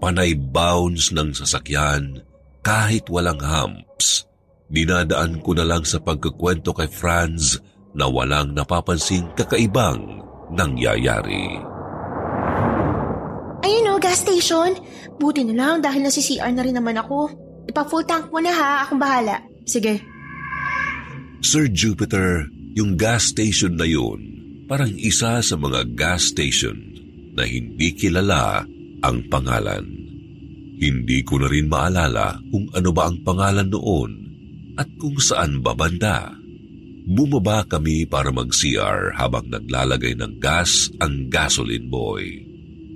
Panay 0.00 0.36
bounce 0.36 1.12
ng 1.12 1.32
sasakyan 1.36 2.24
kahit 2.64 3.08
walang 3.12 3.40
humps. 3.40 4.24
Dinadaan 4.72 5.44
ko 5.44 5.52
na 5.52 5.68
lang 5.68 5.84
sa 5.84 6.00
pagkukwento 6.00 6.72
kay 6.72 6.88
Franz 6.88 7.60
na 7.92 8.08
walang 8.08 8.56
napapansing 8.56 9.36
kakaibang 9.36 10.24
nangyayari. 10.50 11.60
Ayun 13.64 13.96
o, 13.96 14.00
gas 14.00 14.20
station. 14.24 14.76
Buti 15.20 15.44
na 15.46 15.54
lang 15.56 15.74
dahil 15.84 16.04
nasi-CR 16.04 16.52
na 16.52 16.64
rin 16.64 16.76
naman 16.76 17.00
ako. 17.00 17.32
Ipa-full 17.68 18.04
tank 18.04 18.28
mo 18.28 18.40
na 18.40 18.52
ha, 18.52 18.70
akong 18.84 19.00
bahala. 19.00 19.40
Sige. 19.64 20.04
Sir 21.40 21.68
Jupiter, 21.72 22.44
yung 22.76 22.96
gas 22.96 23.32
station 23.32 23.76
na 23.76 23.88
yun 23.88 24.33
parang 24.64 24.92
isa 24.96 25.40
sa 25.44 25.56
mga 25.60 25.92
gas 25.92 26.32
station 26.32 26.76
na 27.34 27.44
hindi 27.44 27.92
kilala 27.92 28.64
ang 29.04 29.18
pangalan. 29.28 29.84
Hindi 30.80 31.22
ko 31.22 31.38
na 31.42 31.48
rin 31.50 31.68
maalala 31.68 32.40
kung 32.50 32.66
ano 32.72 32.90
ba 32.90 33.10
ang 33.10 33.22
pangalan 33.22 33.68
noon 33.68 34.12
at 34.74 34.88
kung 34.98 35.20
saan 35.20 35.60
babanda. 35.60 36.34
Bumaba 37.04 37.68
kami 37.68 38.08
para 38.08 38.32
mag-CR 38.32 39.12
habang 39.20 39.52
naglalagay 39.52 40.16
ng 40.16 40.40
gas 40.40 40.88
ang 41.04 41.28
gasoline 41.28 41.92
boy. 41.92 42.24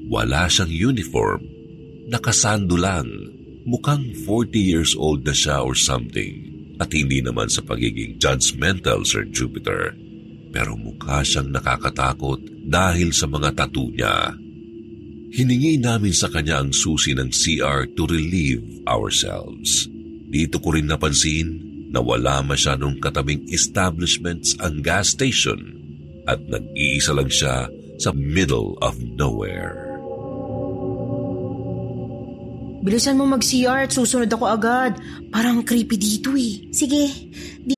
Wala 0.08 0.48
siyang 0.48 0.72
uniform, 0.72 1.44
nakasando 2.08 2.80
lang, 2.80 3.04
mukhang 3.68 4.16
40 4.25 4.56
years 4.56 4.96
old 4.96 5.28
na 5.28 5.37
siya 5.37 5.60
or 5.60 5.76
something. 5.76 6.48
At 6.80 6.88
hindi 6.96 7.20
naman 7.20 7.52
sa 7.52 7.60
pagiging 7.60 8.16
judgmental, 8.16 9.04
Sir 9.04 9.28
Jupiter 9.28 10.08
pero 10.50 10.75
mukha 10.75 11.23
siyang 11.23 11.52
nakakatakot 11.52 12.40
dahil 12.69 13.14
sa 13.14 13.25
mga 13.28 13.55
tattoo 13.55 13.93
niya. 13.93 14.35
Hiningi 15.28 15.76
namin 15.76 16.12
sa 16.17 16.33
kanya 16.33 16.64
ang 16.64 16.73
susi 16.73 17.12
ng 17.12 17.28
CR 17.28 17.85
to 17.93 18.09
relieve 18.09 18.64
ourselves. 18.88 19.87
Dito 20.28 20.57
ko 20.61 20.73
rin 20.73 20.88
napansin 20.88 21.69
na 21.88 22.00
wala 22.00 22.40
masyadong 22.45 23.00
katabing 23.00 23.49
establishments 23.49 24.57
ang 24.61 24.81
gas 24.85 25.12
station 25.12 25.61
at 26.28 26.40
nag-iisa 26.49 27.17
lang 27.17 27.28
siya 27.33 27.69
sa 27.97 28.11
middle 28.12 28.76
of 28.85 28.97
nowhere. 29.17 29.88
Bilisan 32.88 33.21
mo 33.21 33.28
mag-CR 33.28 33.85
at 33.85 33.93
susunod 33.93 34.31
ako 34.33 34.49
agad. 34.49 34.97
Parang 35.28 35.61
creepy 35.61 36.00
dito 36.00 36.33
eh. 36.33 36.73
Sige, 36.73 37.05
di 37.61 37.77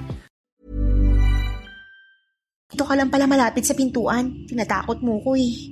Ito 2.71 2.83
ka 2.87 2.93
lang 2.95 3.11
pala 3.11 3.27
malapit 3.27 3.67
sa 3.67 3.75
pintuan. 3.75 4.47
Tinatakot 4.47 5.03
mo 5.03 5.19
ko 5.19 5.35
eh. 5.35 5.71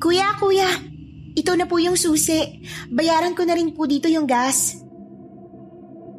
Kuya, 0.00 0.36
kuya! 0.36 0.68
Ito 1.36 1.56
na 1.56 1.64
po 1.64 1.80
yung 1.80 1.96
susi. 1.96 2.60
Bayaran 2.92 3.32
ko 3.32 3.48
na 3.48 3.56
rin 3.56 3.72
po 3.72 3.88
dito 3.88 4.10
yung 4.10 4.28
gas. 4.28 4.80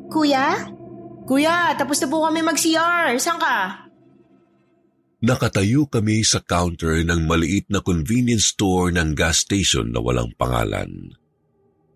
Kuya? 0.10 0.70
Kuya, 1.30 1.78
tapos 1.78 2.02
na 2.02 2.08
po 2.10 2.26
kami 2.26 2.40
mag-CR. 2.42 3.18
Saan 3.22 3.38
ka? 3.38 3.88
Nakatayo 5.22 5.86
kami 5.86 6.26
sa 6.26 6.42
counter 6.42 7.06
ng 7.06 7.30
maliit 7.30 7.70
na 7.70 7.86
convenience 7.86 8.58
store 8.58 8.90
ng 8.90 9.14
gas 9.14 9.46
station 9.46 9.94
na 9.94 10.02
walang 10.02 10.34
pangalan. 10.34 11.14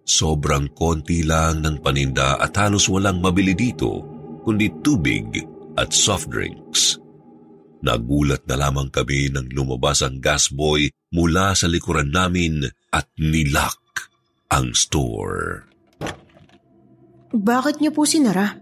Sobrang 0.05 0.69
konti 0.77 1.25
lang 1.25 1.65
ng 1.65 1.81
paninda 1.81 2.37
at 2.37 2.53
halos 2.53 2.85
walang 2.85 3.17
mabili 3.17 3.57
dito, 3.57 4.05
kundi 4.45 4.69
tubig 4.85 5.41
at 5.73 5.89
soft 5.89 6.29
drinks. 6.29 7.01
Nagulat 7.85 8.49
na 8.49 8.57
lamang 8.57 8.89
kami 8.89 9.29
nang 9.29 9.45
lumabas 9.53 10.01
ang 10.01 10.17
gas 10.17 10.49
boy 10.49 10.89
mula 11.13 11.53
sa 11.53 11.69
likuran 11.69 12.09
namin 12.09 12.65
at 12.89 13.05
nilak 13.21 13.77
ang 14.49 14.73
store. 14.73 15.69
Bakit 17.29 17.85
niyo 17.85 17.93
po 17.93 18.09
sinara? 18.09 18.57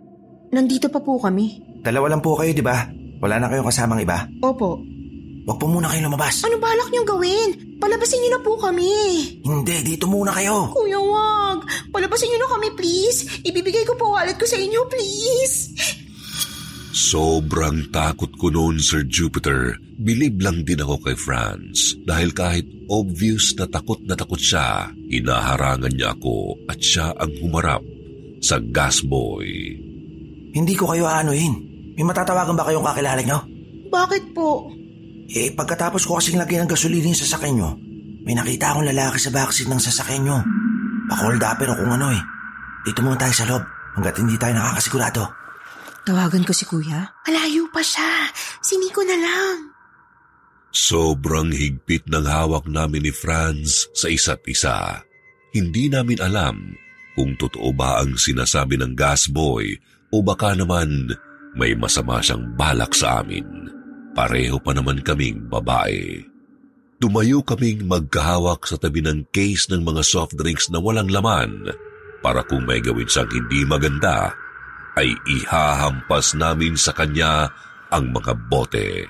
Nandito 0.51 0.91
pa 0.91 0.99
po 0.99 1.23
kami. 1.23 1.79
Dalawa 1.79 2.11
lang 2.11 2.19
po 2.19 2.35
kayo, 2.35 2.51
di 2.51 2.59
ba? 2.59 2.83
Wala 3.23 3.39
na 3.39 3.47
kayong 3.47 3.71
kasamang 3.71 4.03
iba? 4.03 4.27
Opo. 4.43 4.83
Huwag 5.47 5.59
po 5.59 5.71
muna 5.71 5.87
kayo 5.87 6.11
lumabas. 6.11 6.43
Ano 6.43 6.59
balak 6.59 6.91
niyong 6.91 7.07
gawin? 7.07 7.49
Palabasin 7.79 8.19
niyo 8.19 8.31
na 8.35 8.43
po 8.43 8.59
kami. 8.59 8.91
Hindi, 9.39 9.75
dito 9.87 10.03
muna 10.07 10.35
kayo. 10.35 10.67
Kuya, 10.75 10.99
wag. 10.99 11.63
Palabasin 11.95 12.27
niyo 12.27 12.43
na 12.43 12.51
kami, 12.51 12.75
please. 12.75 13.39
Ibibigay 13.47 13.87
ko 13.87 13.95
po 13.95 14.19
wallet 14.19 14.35
ko 14.35 14.43
sa 14.43 14.59
inyo, 14.59 14.83
please. 14.91 15.71
Sobrang 16.93 17.89
takot 17.89 18.29
ko 18.37 18.53
noon, 18.53 18.77
Sir 18.77 19.01
Jupiter. 19.09 19.81
Bilib 19.97 20.37
lang 20.37 20.61
din 20.61 20.77
ako 20.77 21.01
kay 21.01 21.17
Franz 21.17 21.97
dahil 22.05 22.29
kahit 22.37 22.69
obvious 22.85 23.57
na 23.57 23.65
takot 23.65 23.97
na 24.05 24.13
takot 24.13 24.37
siya, 24.37 24.93
inaharangan 25.09 25.89
niya 25.89 26.13
ako 26.13 26.53
at 26.69 26.77
siya 26.77 27.09
ang 27.17 27.33
humarap 27.41 27.81
sa 28.45 28.61
gas 28.61 29.01
boy. 29.01 29.73
Hindi 30.53 30.77
ko 30.77 30.93
kayo 30.93 31.09
aanuhin. 31.09 31.57
May 31.97 32.05
matatawagan 32.05 32.53
ba 32.53 32.69
kayong 32.69 32.85
kakilala 32.85 33.21
nyo? 33.25 33.41
Bakit 33.89 34.23
po? 34.37 34.69
Eh, 35.33 35.49
pagkatapos 35.49 36.05
ko 36.05 36.21
kasing 36.21 36.37
lagyan 36.37 36.69
ng 36.69 36.77
gasolina 36.77 37.09
yung 37.09 37.17
sasakyan 37.17 37.57
nyo, 37.57 37.73
may 38.21 38.37
nakita 38.37 38.69
akong 38.69 38.85
lalaki 38.85 39.17
sa 39.17 39.33
backseat 39.33 39.65
ng 39.65 39.81
sasakyan 39.81 40.29
nyo. 40.29 40.37
Pakold 41.09 41.41
upper 41.41 41.73
o 41.73 41.77
kung 41.77 41.89
ano 41.89 42.13
eh. 42.13 42.21
Dito 42.85 43.01
muna 43.01 43.17
tayo 43.17 43.33
sa 43.33 43.49
loob 43.49 43.65
hanggat 43.97 44.13
hindi 44.21 44.37
tayo 44.37 44.53
nakakasigurado. 44.53 45.42
Tawagan 46.03 46.43
ko 46.43 46.51
si 46.51 46.67
kuya. 46.67 47.15
Malayo 47.23 47.71
pa 47.71 47.79
siya. 47.79 48.27
Si 48.59 48.75
Nico 48.75 49.03
na 49.07 49.15
lang. 49.15 49.71
Sobrang 50.73 51.53
higpit 51.53 52.09
ng 52.11 52.25
hawak 52.27 52.67
namin 52.67 53.07
ni 53.07 53.13
Franz 53.13 53.87
sa 53.95 54.11
isa't 54.11 54.43
isa. 54.49 55.05
Hindi 55.53 55.87
namin 55.87 56.19
alam 56.19 56.75
kung 57.13 57.37
totoo 57.37 57.69
ba 57.71 58.01
ang 58.01 58.17
sinasabi 58.17 58.75
ng 58.81 58.97
gas 58.97 59.29
boy 59.29 59.69
o 60.09 60.19
baka 60.25 60.57
naman 60.57 61.13
may 61.53 61.77
masama 61.77 62.19
siyang 62.19 62.57
balak 62.57 62.91
sa 62.97 63.21
amin. 63.21 63.45
Pareho 64.17 64.57
pa 64.57 64.73
naman 64.73 65.05
kaming 65.05 65.45
babae. 65.45 66.25
Tumayo 66.97 67.45
kaming 67.45 67.85
magkahawak 67.85 68.65
sa 68.65 68.75
tabi 68.81 69.05
ng 69.05 69.29
case 69.29 69.69
ng 69.69 69.85
mga 69.85 70.01
soft 70.01 70.33
drinks 70.33 70.73
na 70.73 70.81
walang 70.81 71.07
laman 71.07 71.69
para 72.25 72.41
kung 72.47 72.65
may 72.65 72.81
gawin 72.81 73.05
siyang 73.05 73.29
hindi 73.29 73.61
maganda, 73.67 74.33
ay 74.97 75.13
ihahampas 75.25 76.37
namin 76.37 76.77
sa 76.77 76.93
kanya 76.93 77.49
ang 77.89 78.13
mga 78.13 78.33
bote. 78.49 79.09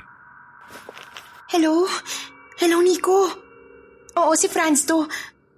Hello? 1.52 1.88
Hello, 2.60 2.80
Nico? 2.80 3.30
Oo, 4.18 4.32
si 4.38 4.48
Franz 4.48 4.86
to. 4.88 5.06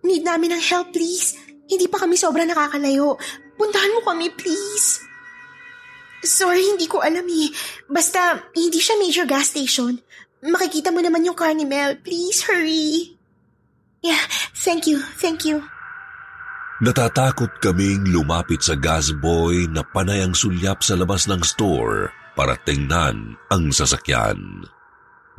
Need 0.06 0.24
namin 0.24 0.54
ng 0.56 0.64
help, 0.64 0.94
please. 0.94 1.38
Hindi 1.66 1.90
pa 1.90 2.04
kami 2.04 2.18
sobrang 2.18 2.50
nakakalayo. 2.50 3.18
Puntahan 3.58 3.94
mo 3.96 4.02
kami, 4.06 4.30
please. 4.34 5.02
Sorry, 6.26 6.62
hindi 6.62 6.90
ko 6.90 7.02
alam 7.02 7.26
eh. 7.26 7.50
Basta, 7.86 8.50
hindi 8.58 8.82
siya 8.82 8.98
major 8.98 9.28
gas 9.30 9.54
station. 9.54 9.98
Makikita 10.46 10.94
mo 10.94 11.02
naman 11.02 11.26
yung 11.26 11.38
car. 11.38 11.54
Please, 12.06 12.46
hurry. 12.46 13.18
Yeah, 14.06 14.22
thank 14.54 14.86
you, 14.86 15.02
thank 15.18 15.46
you. 15.46 15.66
Natatakot 16.76 17.64
kaming 17.64 18.12
lumapit 18.12 18.60
sa 18.60 18.76
gas 18.76 19.16
boy 19.16 19.64
na 19.72 19.80
panay 19.80 20.28
ang 20.28 20.36
sulyap 20.36 20.84
sa 20.84 21.00
labas 21.00 21.24
ng 21.24 21.40
store 21.40 22.12
para 22.36 22.60
tingnan 22.68 23.40
ang 23.48 23.72
sasakyan. 23.72 24.68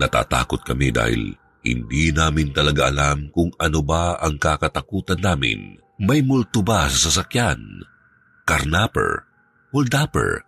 Natatakot 0.01 0.64
kami 0.64 0.88
dahil 0.88 1.37
hindi 1.61 2.09
namin 2.09 2.57
talaga 2.57 2.88
alam 2.88 3.29
kung 3.37 3.53
ano 3.61 3.85
ba 3.85 4.16
ang 4.16 4.40
kakatakutan 4.40 5.20
namin. 5.20 5.77
May 6.01 6.25
multo 6.25 6.64
ba 6.64 6.88
sa 6.88 7.12
sasakyan? 7.12 7.85
Karnapper? 8.49 9.29
Holdapper? 9.77 10.40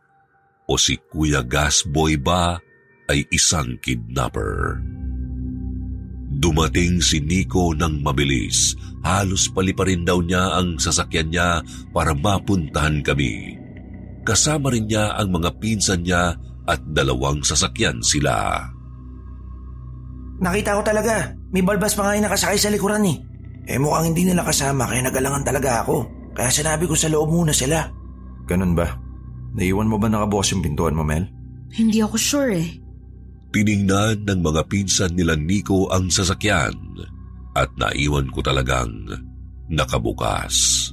O 0.73 0.81
si 0.81 0.97
Kuya 0.97 1.45
Gas 1.45 1.85
Boy 1.85 2.17
ba 2.17 2.57
ay 3.13 3.29
isang 3.29 3.77
kidnapper? 3.85 4.81
Dumating 6.33 7.05
si 7.05 7.21
Nico 7.21 7.77
ng 7.77 8.01
mabilis. 8.01 8.73
Halos 9.09 9.49
paliparin 9.49 10.05
daw 10.05 10.21
niya 10.21 10.61
ang 10.61 10.77
sasakyan 10.77 11.33
niya 11.33 11.65
para 11.97 12.13
mapuntahan 12.13 13.01
kami. 13.01 13.57
Kasama 14.21 14.69
rin 14.69 14.85
niya 14.85 15.17
ang 15.17 15.33
mga 15.33 15.57
pinsan 15.57 16.05
niya 16.05 16.37
at 16.69 16.81
dalawang 16.93 17.41
sasakyan 17.41 18.05
sila. 18.05 18.61
Nakita 20.45 20.77
ko 20.77 20.83
talaga. 20.85 21.33
May 21.49 21.65
balbas 21.65 21.97
pa 21.97 22.05
nga 22.05 22.21
yung 22.21 22.29
nakasakay 22.29 22.61
sa 22.61 22.69
likuran 22.69 23.09
eh. 23.09 23.17
Eh 23.65 23.81
mukhang 23.81 24.13
hindi 24.13 24.29
nila 24.29 24.45
kasama 24.45 24.85
kaya 24.85 25.01
nagalangan 25.09 25.41
talaga 25.41 25.89
ako. 25.89 25.97
Kaya 26.37 26.53
sinabi 26.53 26.85
ko 26.85 26.93
sa 26.93 27.09
loob 27.09 27.33
muna 27.33 27.57
sila. 27.57 27.89
Ganun 28.45 28.77
ba? 28.77 28.93
Naiwan 29.57 29.89
mo 29.89 29.97
ba 29.97 30.13
nakabukas 30.13 30.53
yung 30.53 30.61
pintuan 30.61 30.93
mo, 30.93 31.01
Mel? 31.01 31.25
Hindi 31.73 32.05
ako 32.05 32.17
sure 32.21 32.53
eh. 32.61 32.69
Tiningnan 33.57 34.29
ng 34.29 34.41
mga 34.45 34.69
pinsan 34.69 35.17
nila 35.17 35.33
Nico 35.33 35.89
ang 35.89 36.13
sasakyan 36.13 36.77
at 37.59 37.71
naiwan 37.75 38.31
ko 38.31 38.39
talagang 38.39 39.11
nakabukas. 39.67 40.89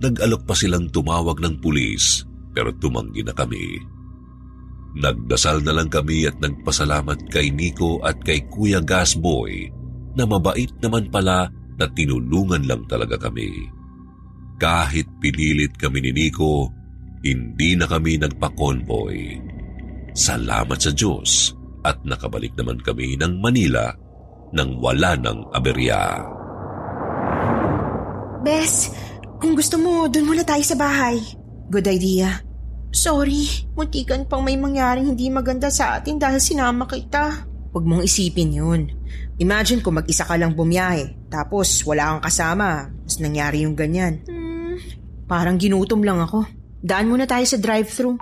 Nag-alok 0.00 0.46
pa 0.46 0.54
silang 0.54 0.88
tumawag 0.88 1.42
ng 1.42 1.58
pulis 1.58 2.24
pero 2.54 2.70
tumanggi 2.78 3.26
na 3.26 3.34
kami. 3.34 3.76
Nagdasal 4.96 5.62
na 5.62 5.74
lang 5.76 5.86
kami 5.86 6.26
at 6.26 6.38
nagpasalamat 6.42 7.30
kay 7.30 7.54
Nico 7.54 8.02
at 8.02 8.18
kay 8.22 8.42
Kuya 8.50 8.82
Gasboy 8.82 9.70
na 10.18 10.26
mabait 10.26 10.70
naman 10.82 11.06
pala 11.12 11.46
na 11.78 11.86
tinulungan 11.86 12.66
lang 12.66 12.82
talaga 12.90 13.14
kami. 13.30 13.70
Kahit 14.58 15.06
pinilit 15.22 15.78
kami 15.78 16.02
ni 16.04 16.10
Nico, 16.10 16.68
hindi 17.22 17.78
na 17.78 17.86
kami 17.86 18.18
nagpa-convoy. 18.18 19.18
Salamat 20.10 20.78
sa 20.80 20.90
Diyos 20.90 21.54
at 21.86 22.02
nakabalik 22.02 22.52
naman 22.58 22.82
kami 22.82 23.14
ng 23.14 23.38
Manila 23.38 23.94
nang 24.54 24.78
wala 24.78 25.14
ng 25.18 25.50
aberya. 25.54 26.20
Bes, 28.40 28.88
kung 29.40 29.52
gusto 29.56 29.76
mo, 29.76 30.08
doon 30.08 30.32
muna 30.32 30.44
tayo 30.44 30.64
sa 30.64 30.76
bahay. 30.76 31.20
Good 31.68 31.86
idea. 31.86 32.40
Sorry, 32.90 33.46
muntikan 33.78 34.26
pang 34.26 34.42
may 34.42 34.58
mangyaring 34.58 35.14
hindi 35.14 35.30
maganda 35.30 35.70
sa 35.70 36.00
atin 36.00 36.18
dahil 36.18 36.42
sinama 36.42 36.90
kita. 36.90 37.46
Huwag 37.70 37.86
mong 37.86 38.02
isipin 38.02 38.50
yun. 38.50 38.90
Imagine 39.38 39.78
kung 39.78 39.94
mag-isa 39.94 40.26
ka 40.26 40.34
lang 40.34 40.58
bumiyahe, 40.58 41.30
tapos 41.30 41.86
wala 41.86 42.18
kang 42.18 42.22
kasama, 42.26 42.90
mas 42.90 43.16
nangyari 43.22 43.62
yung 43.62 43.78
ganyan. 43.78 44.26
Hmm, 44.26 44.74
parang 45.30 45.54
ginutom 45.54 46.02
lang 46.02 46.18
ako. 46.18 46.42
Daan 46.82 47.06
muna 47.06 47.30
tayo 47.30 47.46
sa 47.46 47.56
drive-thru. 47.62 48.18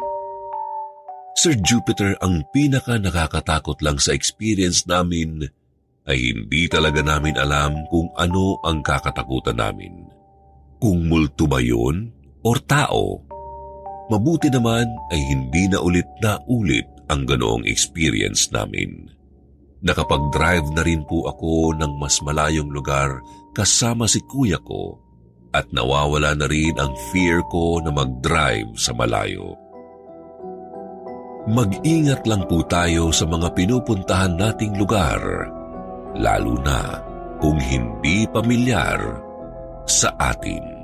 Sir 1.39 1.55
Jupiter, 1.63 2.19
ang 2.21 2.45
pinaka 2.51 2.99
nakakatakot 2.99 3.79
lang 3.81 3.97
sa 4.03 4.13
experience 4.13 4.85
namin 4.85 5.49
ay 6.09 6.33
hindi 6.33 6.65
talaga 6.67 7.05
namin 7.05 7.37
alam 7.37 7.85
kung 7.93 8.09
ano 8.17 8.59
ang 8.65 8.81
kakatakutan 8.81 9.61
namin. 9.61 10.09
Kung 10.81 11.07
multo 11.07 11.45
ba 11.45 11.61
yun 11.61 12.09
or 12.43 12.57
tao? 12.65 13.21
Mabuti 14.09 14.49
naman 14.49 14.89
ay 15.13 15.21
hindi 15.21 15.69
na 15.69 15.85
ulit 15.85 16.09
na 16.25 16.41
ulit 16.49 16.89
ang 17.13 17.29
ganoong 17.29 17.69
experience 17.69 18.49
namin. 18.49 19.13
Nakapag-drive 19.85 20.73
na 20.73 20.83
rin 20.83 21.05
po 21.05 21.29
ako 21.29 21.77
ng 21.77 21.93
mas 22.01 22.19
malayong 22.25 22.73
lugar 22.73 23.21
kasama 23.53 24.09
si 24.09 24.25
kuya 24.25 24.59
ko 24.65 24.97
at 25.53 25.69
nawawala 25.77 26.35
na 26.35 26.49
rin 26.49 26.73
ang 26.81 26.93
fear 27.13 27.45
ko 27.53 27.81
na 27.85 27.93
mag-drive 27.93 28.69
sa 28.81 28.97
malayo. 28.97 29.55
Mag-ingat 31.49 32.29
lang 32.29 32.45
po 32.45 32.61
tayo 32.69 33.09
sa 33.09 33.25
mga 33.25 33.57
pinupuntahan 33.57 34.37
nating 34.37 34.77
lugar, 34.77 35.49
lalo 36.17 36.57
na 36.65 37.03
kung 37.43 37.61
hindi 37.61 38.25
pamilyar 38.31 39.01
sa 39.85 40.13
atin. 40.17 40.79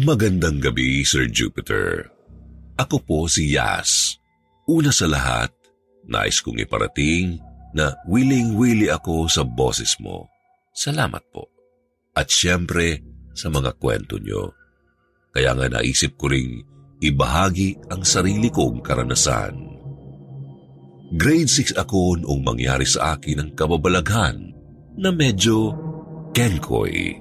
Magandang 0.00 0.62
gabi, 0.62 1.02
Sir 1.02 1.26
Jupiter. 1.26 2.08
Ako 2.78 3.02
po 3.02 3.18
si 3.26 3.52
Yas. 3.58 4.16
Una 4.70 4.94
sa 4.94 5.10
lahat, 5.10 5.50
nais 6.06 6.38
kong 6.38 6.62
iparating 6.62 7.42
na 7.74 7.98
willing-willy 8.06 8.86
ako 8.86 9.26
sa 9.26 9.42
boses 9.42 9.98
mo. 9.98 10.30
Salamat 10.70 11.26
po. 11.34 11.50
At 12.14 12.30
siyempre, 12.30 13.02
sa 13.34 13.50
mga 13.50 13.74
kwento 13.82 14.16
nyo. 14.22 14.59
Kaya 15.30 15.54
nga 15.54 15.66
naisip 15.78 16.18
ko 16.18 16.30
ring 16.30 16.62
ibahagi 17.00 17.78
ang 17.88 18.02
sarili 18.02 18.50
kong 18.50 18.82
karanasan. 18.82 19.54
Grade 21.10 21.50
6 21.50 21.74
ako 21.74 22.22
noong 22.22 22.42
mangyari 22.46 22.86
sa 22.86 23.18
akin 23.18 23.42
ang 23.42 23.50
kababalaghan 23.58 24.54
na 24.94 25.10
medyo 25.10 25.74
kenkoy. 26.30 27.18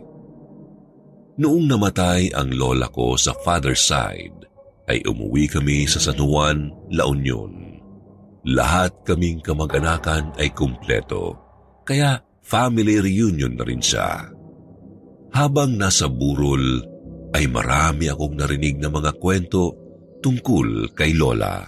Noong 1.39 1.65
namatay 1.65 2.35
ang 2.35 2.53
lola 2.53 2.91
ko 2.91 3.15
sa 3.15 3.31
father's 3.41 3.81
side, 3.81 4.45
ay 4.89 4.99
umuwi 5.05 5.47
kami 5.47 5.87
sa 5.87 6.01
San 6.01 6.19
Juan, 6.19 6.73
La 6.91 7.07
Union. 7.07 7.79
Lahat 8.43 8.91
kaming 9.07 9.39
kamag-anakan 9.39 10.35
ay 10.35 10.51
kumpleto, 10.51 11.37
kaya 11.87 12.19
family 12.43 12.99
reunion 12.99 13.55
na 13.55 13.63
rin 13.63 13.79
siya. 13.79 14.27
Habang 15.31 15.77
nasa 15.77 16.09
burol, 16.09 16.81
ay 17.33 17.45
marami 17.49 18.09
akong 18.09 18.35
narinig 18.37 18.81
na 18.81 18.89
mga 18.89 19.17
kwento 19.17 19.75
tungkol 20.19 20.93
kay 20.93 21.15
Lola. 21.15 21.63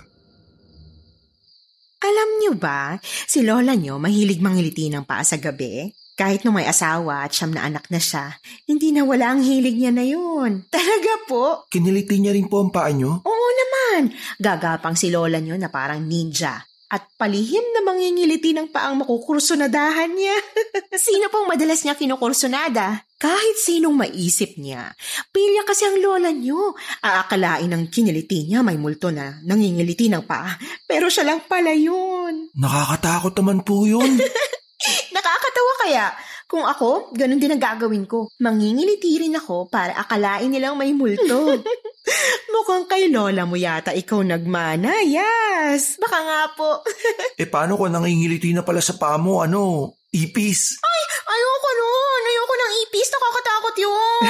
Alam 2.01 2.29
niyo 2.41 2.57
ba, 2.57 2.97
si 3.03 3.45
Lola 3.45 3.77
niyo 3.77 4.01
mahilig 4.01 4.41
mangiliti 4.41 4.89
ng 4.89 5.05
paa 5.05 5.21
sa 5.21 5.37
gabi? 5.37 5.93
Kahit 6.17 6.43
nung 6.45 6.57
may 6.57 6.69
asawa 6.69 7.25
at 7.25 7.33
siyam 7.33 7.55
na 7.55 7.65
anak 7.65 7.89
na 7.89 7.97
siya, 7.97 8.37
hindi 8.69 8.93
na 8.93 9.05
wala 9.05 9.33
ang 9.33 9.41
hilig 9.41 9.77
niya 9.77 9.93
na 9.93 10.05
yun. 10.05 10.61
Talaga 10.75 11.13
po. 11.25 11.65
Kiniliti 11.69 12.21
niya 12.21 12.33
rin 12.33 12.49
po 12.49 12.61
ang 12.61 12.69
paa 12.73 12.89
niyo? 12.93 13.21
Oo 13.25 13.47
naman. 13.57 14.13
Gagapang 14.37 14.97
si 14.97 15.09
lola 15.09 15.41
niyo 15.41 15.57
na 15.57 15.69
parang 15.73 16.01
ninja. 16.03 16.61
At 16.91 17.07
palihim 17.15 17.63
na 17.71 17.87
mangingiliti 17.87 18.51
ng 18.51 18.67
paang 18.67 18.99
makukursunadahan 18.99 20.11
niya. 20.11 20.35
Sino 21.07 21.31
pong 21.31 21.47
madalas 21.47 21.87
niya 21.87 21.95
kinukursunada? 21.95 23.07
Kahit 23.15 23.55
sinong 23.63 23.95
maisip 23.95 24.59
niya. 24.59 24.91
Pilya 25.31 25.63
kasi 25.63 25.87
ang 25.87 26.03
lola 26.03 26.35
niyo. 26.35 26.75
Aakalain 26.99 27.71
ng 27.71 27.87
kiniliti 27.87 28.43
niya 28.43 28.59
may 28.59 28.75
multo 28.75 29.07
na 29.07 29.39
nangingiliti 29.47 30.11
ng 30.11 30.27
paa. 30.27 30.59
Pero 30.83 31.07
siya 31.07 31.31
lang 31.31 31.47
pala 31.47 31.71
yun. 31.71 32.51
Nakakatakot 32.59 33.39
naman 33.39 33.63
po 33.63 33.87
yun. 33.87 34.19
Nakakatawa 35.15 35.73
kaya. 35.87 36.05
Kung 36.51 36.67
ako, 36.67 37.15
ganun 37.15 37.39
din 37.39 37.55
ang 37.55 37.63
gagawin 37.63 38.03
ko. 38.03 38.27
Mangingiliti 38.43 39.15
rin 39.23 39.39
ako 39.39 39.71
para 39.71 39.95
akalain 39.95 40.51
nilang 40.51 40.75
may 40.75 40.91
multo. 40.91 41.63
Mukhang 42.51 42.91
kay 42.91 43.07
lola 43.07 43.47
mo 43.47 43.55
yata 43.55 43.95
ikaw 43.95 44.19
nagmana, 44.19 44.99
yes. 44.99 45.95
Baka 45.95 46.19
nga 46.19 46.41
po. 46.51 46.83
eh 47.39 47.47
paano 47.47 47.79
kung 47.79 47.95
nangingiliti 47.95 48.51
na 48.51 48.67
pala 48.67 48.83
sa 48.83 48.99
paa 48.99 49.15
mo, 49.15 49.39
ano, 49.39 49.95
ipis? 50.11 50.75
Ay, 50.83 51.01
ayoko 51.23 51.69
nun. 51.71 52.21
Ayoko 52.27 52.53
ng 52.59 52.73
ipis. 52.83 53.07
Nakakatakot 53.15 53.75
yun. 53.79 54.23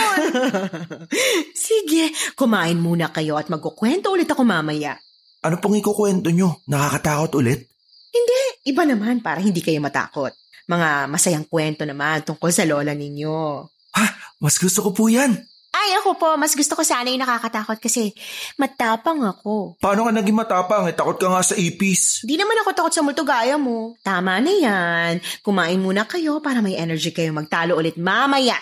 Sige, 1.65 2.13
kumain 2.37 2.77
muna 2.77 3.09
kayo 3.09 3.33
at 3.41 3.49
magkukwento 3.49 4.13
ulit 4.13 4.29
ako 4.29 4.45
mamaya. 4.45 4.93
Ano 5.41 5.57
pong 5.57 5.81
ikukwento 5.81 6.29
nyo? 6.29 6.61
Nakakatakot 6.69 7.33
ulit? 7.41 7.65
Hindi, 8.13 8.69
iba 8.69 8.85
naman 8.85 9.25
para 9.25 9.41
hindi 9.41 9.65
kayo 9.65 9.81
matakot. 9.81 10.37
Mga 10.71 11.11
masayang 11.11 11.43
kwento 11.51 11.83
naman 11.83 12.23
tungkol 12.23 12.47
sa 12.47 12.63
lola 12.63 12.95
ninyo. 12.95 13.67
Ha? 13.91 14.05
Mas 14.39 14.55
gusto 14.55 14.79
ko 14.87 14.95
po 14.95 15.11
yan. 15.11 15.35
Ay, 15.71 15.95
ako 15.99 16.19
po, 16.19 16.29
mas 16.35 16.51
gusto 16.51 16.75
ko 16.75 16.83
sana 16.83 17.07
yung 17.07 17.23
nakakatakot 17.23 17.79
kasi 17.79 18.11
matapang 18.59 19.23
ako. 19.23 19.79
Paano 19.79 20.07
ka 20.07 20.11
naging 20.11 20.35
matapang? 20.35 20.83
Eh, 20.87 20.95
takot 20.95 21.15
ka 21.15 21.31
nga 21.31 21.43
sa 21.43 21.55
ipis. 21.55 22.27
Di 22.27 22.35
naman 22.35 22.59
ako 22.59 22.75
takot 22.75 22.91
sa 22.91 23.03
multo 23.03 23.23
gaya 23.23 23.55
mo. 23.55 23.95
Tama 24.03 24.43
na 24.43 24.51
yan. 24.51 25.13
Kumain 25.39 25.79
muna 25.79 26.03
kayo 26.03 26.43
para 26.43 26.59
may 26.59 26.75
energy 26.75 27.15
kayo 27.15 27.31
magtalo 27.31 27.79
ulit 27.79 27.95
mamaya. 27.95 28.59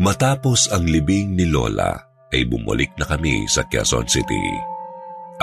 Matapos 0.00 0.72
ang 0.72 0.88
libing 0.88 1.36
ni 1.36 1.44
Lola, 1.44 1.92
ay 2.32 2.48
bumalik 2.48 2.96
na 2.96 3.04
kami 3.04 3.44
sa 3.44 3.68
Quezon 3.68 4.08
City. 4.08 4.44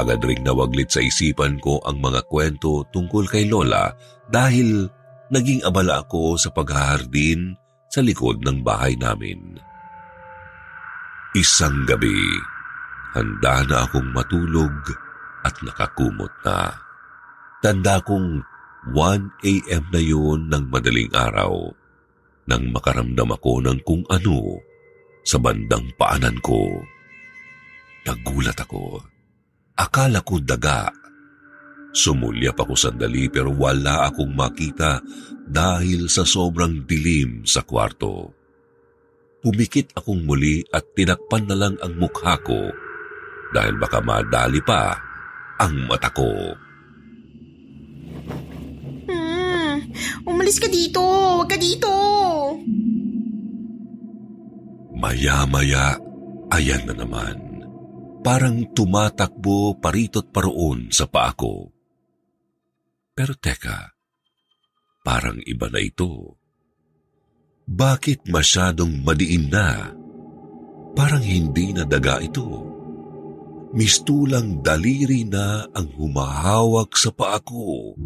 Agad 0.02 0.22
ring 0.26 0.42
nawaglit 0.42 0.90
sa 0.90 1.02
isipan 1.02 1.62
ko 1.62 1.78
ang 1.86 2.02
mga 2.02 2.26
kwento 2.26 2.90
tungkol 2.90 3.30
kay 3.30 3.46
Lola 3.46 3.94
dahil 4.30 4.90
naging 5.34 5.64
abala 5.64 6.04
ako 6.04 6.40
sa 6.40 6.50
paghahardin 6.52 7.56
sa 7.88 8.04
likod 8.04 8.44
ng 8.44 8.64
bahay 8.64 8.96
namin. 9.00 9.60
Isang 11.36 11.86
gabi, 11.86 12.18
handa 13.16 13.64
na 13.68 13.86
akong 13.88 14.10
matulog 14.16 14.74
at 15.44 15.56
nakakumot 15.64 16.32
na. 16.44 16.76
Tanda 17.62 18.00
kong 18.04 18.42
1 18.94 19.44
a.m. 19.44 19.84
na 19.92 20.02
yun 20.02 20.48
ng 20.48 20.64
madaling 20.72 21.12
araw 21.12 21.72
nang 22.48 22.72
makaramdam 22.72 23.28
ako 23.36 23.60
ng 23.60 23.80
kung 23.84 24.08
ano 24.08 24.64
sa 25.28 25.36
bandang 25.36 25.92
paanan 26.00 26.40
ko. 26.40 26.80
Nagulat 28.08 28.56
ako. 28.56 29.04
Akala 29.76 30.24
ko 30.24 30.40
daga. 30.40 30.88
Sumulyap 31.98 32.62
ako 32.62 32.78
sandali 32.78 33.26
pero 33.26 33.50
wala 33.58 34.06
akong 34.06 34.30
makita 34.30 35.02
dahil 35.50 36.06
sa 36.06 36.22
sobrang 36.22 36.86
dilim 36.86 37.42
sa 37.42 37.66
kwarto. 37.66 38.38
Pumikit 39.42 39.98
akong 39.98 40.22
muli 40.22 40.62
at 40.70 40.94
tinakpan 40.94 41.50
na 41.50 41.58
lang 41.58 41.74
ang 41.82 41.98
mukha 41.98 42.38
ko 42.46 42.70
dahil 43.50 43.82
baka 43.82 43.98
madali 43.98 44.62
pa 44.62 44.94
ang 45.58 45.90
mata 45.90 46.14
ko. 46.14 46.30
Hmm, 49.10 49.82
umalis 50.30 50.62
ka 50.62 50.70
dito. 50.70 51.02
Huwag 51.02 51.50
ka 51.50 51.58
dito. 51.58 51.94
Maya-maya, 54.98 55.98
ayan 56.54 56.86
na 56.86 56.94
naman. 56.94 57.38
Parang 58.22 58.70
tumatakbo 58.74 59.82
paritot 59.82 60.30
paroon 60.30 60.94
sa 60.94 61.10
paa 61.10 61.34
ko. 61.34 61.77
Pero 63.18 63.34
teka, 63.34 63.98
parang 65.02 65.42
iba 65.42 65.66
na 65.74 65.82
ito. 65.82 66.38
Bakit 67.66 68.30
masyadong 68.30 69.02
madiin 69.02 69.50
na? 69.50 69.90
Parang 70.94 71.26
hindi 71.26 71.74
na 71.74 71.82
daga 71.82 72.22
ito. 72.22 72.46
Mistulang 73.74 74.62
daliri 74.62 75.26
na 75.26 75.66
ang 75.66 75.90
humahawak 75.98 76.94
sa 76.94 77.10
paa 77.10 77.42
ko. 77.42 77.98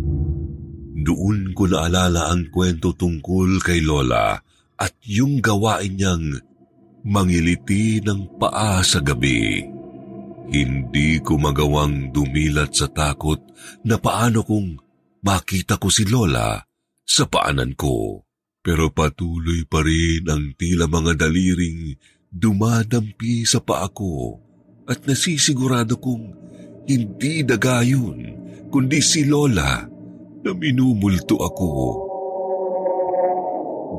Doon 0.95 1.51
ko 1.59 1.67
naalala 1.67 2.31
ang 2.31 2.47
kwento 2.47 2.95
tungkol 2.95 3.59
kay 3.59 3.83
Lola 3.83 4.39
at 4.79 4.95
yung 5.11 5.43
gawain 5.43 5.99
niyang 5.99 6.39
mangiliti 7.03 7.99
ng 7.99 8.39
paa 8.39 8.79
sa 8.79 9.03
gabi. 9.03 9.59
Hindi 10.55 11.19
ko 11.19 11.35
magawang 11.35 12.15
dumilat 12.15 12.71
sa 12.71 12.87
takot 12.87 13.39
na 13.83 13.99
paano 13.99 14.47
kung 14.47 14.79
makita 15.21 15.77
ko 15.77 15.87
si 15.89 16.05
Lola 16.05 16.59
sa 17.05 17.25
paanan 17.25 17.77
ko. 17.77 18.25
Pero 18.61 18.93
patuloy 18.93 19.65
pa 19.65 19.81
rin 19.81 20.29
ang 20.29 20.53
tila 20.53 20.85
mga 20.85 21.17
daliring 21.25 21.97
dumadampi 22.29 23.41
sa 23.43 23.57
paa 23.57 23.89
ko 23.89 24.37
at 24.85 25.01
nasisigurado 25.09 25.97
kong 25.97 26.37
hindi 26.85 27.41
daga 27.41 27.81
yun, 27.81 28.37
kundi 28.69 29.01
si 29.01 29.25
Lola 29.25 29.81
na 30.41 30.51
minumulto 30.53 31.41
ako. 31.41 31.71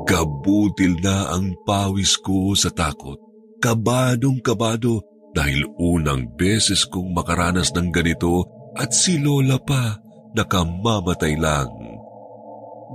Gabutil 0.03 0.99
na 0.99 1.31
ang 1.31 1.55
pawis 1.63 2.19
ko 2.19 2.51
sa 2.55 2.67
takot. 2.71 3.19
Kabadong 3.63 4.43
kabado 4.43 4.99
dahil 5.31 5.63
unang 5.79 6.35
beses 6.35 6.83
kong 6.83 7.15
makaranas 7.15 7.71
ng 7.71 7.87
ganito 7.95 8.43
at 8.75 8.91
si 8.91 9.15
Lola 9.19 9.55
pa 9.63 10.02
nakamamatay 10.33 11.33
lang. 11.37 11.69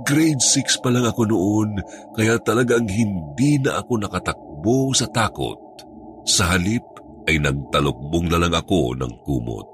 Grade 0.07 0.39
6 0.39 0.79
pa 0.79 0.89
lang 0.91 1.03
ako 1.07 1.27
noon 1.27 1.69
kaya 2.15 2.39
talagang 2.39 2.87
hindi 2.87 3.59
na 3.59 3.83
ako 3.83 3.99
nakatakbo 3.99 4.95
sa 4.95 5.07
takot. 5.11 5.59
Sa 6.23 6.55
halip 6.55 6.85
ay 7.27 7.41
nagtalokbong 7.41 8.31
na 8.31 8.37
lang 8.39 8.53
ako 8.55 8.95
ng 8.95 9.13
kumot. 9.27 9.71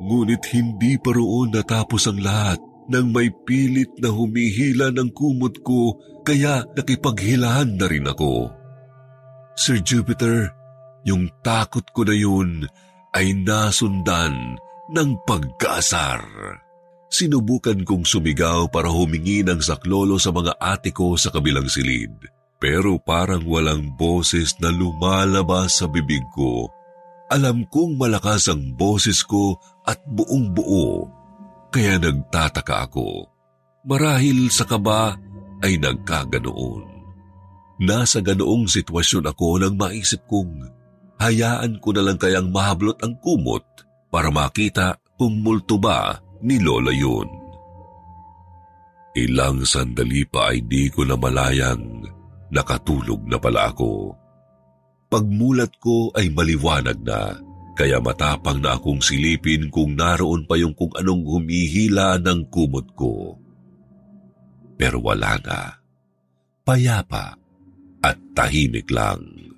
Ngunit 0.00 0.42
hindi 0.54 0.96
pa 0.96 1.12
roon 1.12 1.52
natapos 1.52 2.08
ang 2.08 2.20
lahat 2.22 2.60
nang 2.90 3.14
may 3.14 3.30
pilit 3.30 3.90
na 4.02 4.10
humihila 4.10 4.90
ng 4.90 5.14
kumot 5.14 5.62
ko 5.62 5.94
Kaya 6.20 6.68
nakipaghilahan 6.76 7.80
na 7.80 7.86
rin 7.88 8.04
ako. 8.04 8.52
Sir 9.56 9.80
Jupiter, 9.80 10.52
yung 11.08 11.32
takot 11.40 11.84
ko 11.96 12.04
na 12.04 12.12
yun 12.12 12.68
ay 13.16 13.32
nasundan 13.40 14.60
ng 14.92 15.10
pagkaasar. 15.24 16.20
Sinubukan 17.10 17.82
kong 17.82 18.06
sumigaw 18.06 18.70
para 18.70 18.86
humingi 18.86 19.42
ng 19.42 19.58
saklolo 19.58 20.14
sa 20.22 20.30
mga 20.30 20.54
ate 20.62 20.94
ko 20.94 21.18
sa 21.18 21.34
kabilang 21.34 21.66
silid. 21.66 22.14
Pero 22.62 23.02
parang 23.02 23.42
walang 23.50 23.98
boses 23.98 24.54
na 24.62 24.70
lumalabas 24.70 25.82
sa 25.82 25.90
bibig 25.90 26.22
ko. 26.30 26.70
Alam 27.26 27.66
kong 27.66 27.98
malakas 27.98 28.46
ang 28.46 28.78
boses 28.78 29.26
ko 29.26 29.58
at 29.82 29.98
buong 30.06 30.54
buo. 30.54 31.10
Kaya 31.74 31.98
nagtataka 31.98 32.86
ako. 32.86 33.26
Marahil 33.90 34.46
sa 34.46 34.62
kaba 34.62 35.18
ay 35.66 35.82
nagkaganoon. 35.82 36.86
Nasa 37.82 38.22
ganoong 38.22 38.70
sitwasyon 38.70 39.26
ako 39.34 39.58
nang 39.58 39.74
maisip 39.74 40.22
kong 40.30 40.62
hayaan 41.18 41.80
ko 41.82 41.90
na 41.90 42.06
lang 42.06 42.20
kayang 42.20 42.54
mahablot 42.54 43.02
ang 43.02 43.18
kumot 43.18 43.64
para 44.12 44.30
makita 44.30 45.00
kung 45.16 45.40
multo 45.40 45.80
ba 45.80 46.29
ni 46.44 46.56
Lola 46.60 46.92
yun. 46.92 47.28
Ilang 49.16 49.66
sandali 49.66 50.22
pa 50.28 50.54
ay 50.54 50.62
di 50.64 50.86
ko 50.86 51.02
na 51.02 51.18
malayang 51.18 52.06
nakatulog 52.54 53.26
na 53.26 53.38
pala 53.42 53.70
ako. 53.70 54.14
Pagmulat 55.10 55.74
ko 55.82 56.14
ay 56.14 56.30
maliwanag 56.30 57.02
na, 57.02 57.34
kaya 57.74 57.98
matapang 57.98 58.62
na 58.62 58.78
akong 58.78 59.02
silipin 59.02 59.66
kung 59.66 59.98
naroon 59.98 60.46
pa 60.46 60.54
yung 60.54 60.70
kung 60.78 60.94
anong 60.94 61.26
humihila 61.26 62.22
ng 62.22 62.46
kumot 62.46 62.86
ko. 62.94 63.34
Pero 64.78 65.02
wala 65.02 65.34
na. 65.42 65.82
Payapa 66.62 67.34
at 68.06 68.16
tahimik 68.38 68.86
lang. 68.94 69.50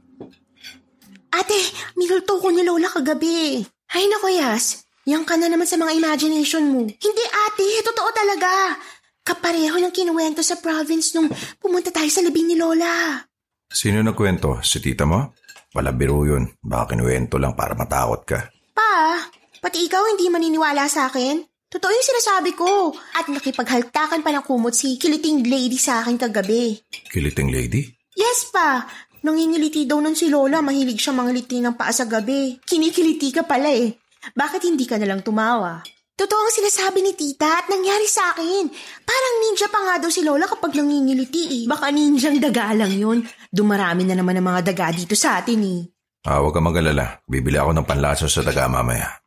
Ate, 1.33 1.61
minulto 1.97 2.41
ko 2.41 2.49
ni 2.49 2.65
Lola 2.65 2.89
kagabi. 2.89 3.61
Ay 3.93 4.05
nako, 4.09 4.33
Yas. 4.33 4.82
Yang 5.03 5.25
ka 5.27 5.35
na 5.35 5.51
naman 5.51 5.67
sa 5.67 5.75
mga 5.75 5.99
imagination 5.99 6.63
mo. 6.71 6.87
Hindi 6.87 7.25
ate, 7.27 7.83
totoo 7.83 8.11
talaga. 8.15 8.79
Kapareho 9.23 9.79
ng 9.79 9.91
kinuwento 9.95 10.43
sa 10.47 10.59
province 10.59 11.15
nung 11.15 11.31
pumunta 11.59 11.91
tayo 11.91 12.07
sa 12.07 12.23
labing 12.23 12.55
ni 12.55 12.57
Lola. 12.59 13.19
Sino 13.67 13.99
nagkwento? 14.03 14.63
Si 14.63 14.79
tita 14.79 15.03
mo? 15.03 15.35
Wala 15.75 15.91
biro 15.91 16.23
yun. 16.23 16.47
Baka 16.63 16.95
kinuwento 16.95 17.39
lang 17.39 17.59
para 17.59 17.75
matakot 17.75 18.23
ka. 18.23 18.39
Pa, 18.77 19.19
pati 19.59 19.89
ikaw 19.91 20.07
hindi 20.07 20.31
maniniwala 20.31 20.87
sa 20.87 21.11
akin? 21.11 21.41
Totoo 21.73 21.89
yung 21.89 22.07
sinasabi 22.07 22.53
ko. 22.53 22.93
At 23.17 23.27
nakipaghaltakan 23.33 24.21
pa 24.21 24.31
ng 24.31 24.45
kumot 24.45 24.77
si 24.77 25.01
kiliting 25.01 25.49
lady 25.49 25.81
sa 25.81 26.05
akin 26.05 26.21
kagabi. 26.21 26.79
Kiliting 27.09 27.49
lady? 27.49 27.89
Yes 28.13 28.53
pa. 28.53 28.85
Nangingiliti 29.25 29.89
daw 29.89 30.03
nun 30.03 30.19
si 30.19 30.29
Lola. 30.29 30.61
Mahilig 30.61 31.01
siya 31.01 31.17
mangiliti 31.17 31.63
ng 31.65 31.73
paa 31.73 31.95
sa 31.95 32.05
gabi. 32.05 32.61
Kinikiliti 32.61 33.33
ka 33.33 33.49
pala 33.49 33.73
eh. 33.73 34.02
Bakit 34.31 34.63
hindi 34.63 34.87
ka 34.87 35.03
nalang 35.03 35.27
tumawa? 35.27 35.83
Totoo 36.13 36.39
ang 36.39 36.55
sinasabi 36.55 37.03
ni 37.03 37.13
tita 37.19 37.51
at 37.51 37.67
nangyari 37.67 38.07
sa 38.07 38.31
akin. 38.31 38.71
Parang 39.03 39.35
ninja 39.43 39.67
pa 39.67 39.81
nga 39.83 39.95
daw 39.99 40.07
si 40.13 40.23
Lola 40.23 40.47
kapag 40.47 40.79
nangingiliti 40.79 41.43
eh. 41.51 41.63
Baka 41.67 41.91
ninjang 41.91 42.39
daga 42.39 42.71
lang 42.77 42.95
yun. 42.95 43.27
Dumarami 43.51 44.07
na 44.07 44.15
naman 44.15 44.39
ang 44.39 44.47
mga 44.55 44.71
daga 44.71 44.95
dito 44.95 45.19
sa 45.19 45.43
atin 45.43 45.59
eh. 45.67 45.81
Ah, 46.23 46.39
huwag 46.39 46.55
ka 46.55 46.63
magalala. 46.63 47.19
Bibili 47.27 47.59
ako 47.59 47.75
ng 47.75 47.89
panlaso 47.89 48.31
sa 48.31 48.47
daga 48.47 48.71
mamaya. 48.71 49.19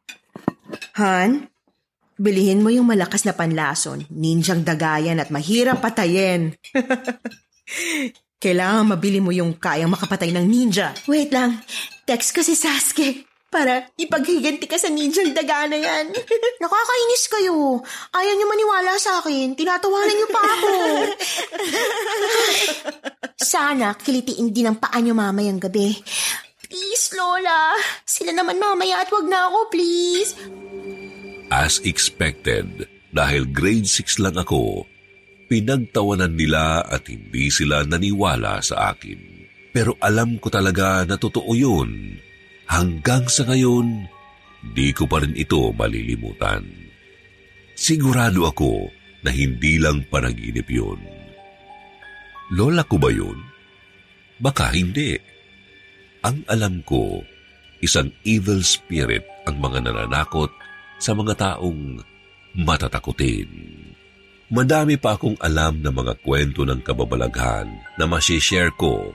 Han, 0.96 1.52
bilihin 2.16 2.64
mo 2.64 2.72
yung 2.72 2.88
malakas 2.88 3.28
na 3.28 3.36
panlason. 3.36 4.08
Ninjang 4.08 4.64
dagayan 4.64 5.20
at 5.20 5.34
mahirap 5.36 5.84
patayin. 5.84 6.56
Kailangan 8.44 8.96
mabili 8.96 9.20
mo 9.20 9.36
yung 9.36 9.60
kayang 9.60 9.92
makapatay 9.92 10.32
ng 10.32 10.48
ninja. 10.48 10.96
Wait 11.12 11.34
lang, 11.36 11.60
text 12.08 12.32
ko 12.32 12.40
si 12.40 12.56
Sasuke 12.56 13.35
para 13.56 13.88
ipaghiganti 13.96 14.68
ka 14.68 14.76
sa 14.76 14.92
ninjang 14.92 15.32
daga 15.32 15.64
na 15.72 15.80
yan. 15.80 16.12
Nakakainis 16.64 17.24
kayo. 17.32 17.80
Ayaw 18.12 18.34
niyo 18.36 18.48
maniwala 18.52 19.00
sa 19.00 19.24
akin. 19.24 19.56
Tinatawanan 19.56 20.12
niyo 20.12 20.28
pa 20.28 20.42
ako. 20.44 20.72
Sana 23.56 23.96
kilitiin 23.96 24.52
din 24.52 24.68
ang 24.68 24.76
paa 24.76 25.00
niyo 25.00 25.16
mamayang 25.16 25.64
gabi. 25.64 25.96
Please, 26.68 27.16
Lola. 27.16 27.80
Sila 28.04 28.36
naman 28.36 28.60
mamaya 28.60 29.00
at 29.00 29.08
wag 29.08 29.32
na 29.32 29.48
ako, 29.48 29.60
please. 29.72 30.36
As 31.48 31.80
expected, 31.88 32.92
dahil 33.16 33.48
grade 33.48 33.88
6 33.88 34.20
lang 34.20 34.36
ako, 34.36 34.84
pinagtawanan 35.48 36.36
nila 36.36 36.84
at 36.84 37.08
hindi 37.08 37.48
sila 37.48 37.88
naniwala 37.88 38.60
sa 38.60 38.92
akin. 38.92 39.48
Pero 39.72 39.96
alam 40.04 40.36
ko 40.44 40.52
talaga 40.52 41.08
na 41.08 41.16
totoo 41.16 41.56
yun. 41.56 42.20
Hanggang 42.66 43.30
sa 43.30 43.46
ngayon, 43.46 44.10
di 44.74 44.90
ko 44.92 45.06
pa 45.06 45.22
rin 45.22 45.38
ito 45.38 45.70
malilimutan. 45.74 46.66
Sigurado 47.78 48.50
ako 48.50 48.90
na 49.22 49.30
hindi 49.30 49.78
lang 49.78 50.06
panaginip 50.10 50.66
yun. 50.70 50.98
Lola 52.54 52.86
ko 52.86 53.02
ba 53.02 53.10
yun? 53.10 53.38
Baka 54.38 54.74
hindi. 54.74 55.18
Ang 56.26 56.46
alam 56.50 56.82
ko, 56.86 57.22
isang 57.82 58.10
evil 58.26 58.62
spirit 58.66 59.26
ang 59.46 59.62
mga 59.62 59.86
nananakot 59.90 60.50
sa 60.98 61.14
mga 61.14 61.38
taong 61.38 62.02
matatakutin. 62.58 63.50
Madami 64.54 65.02
pa 65.02 65.18
akong 65.18 65.38
alam 65.42 65.82
na 65.82 65.90
mga 65.90 66.22
kwento 66.22 66.62
ng 66.64 66.86
kababalaghan 66.86 67.66
na 67.98 68.06
masishare 68.06 68.74
ko 68.78 69.14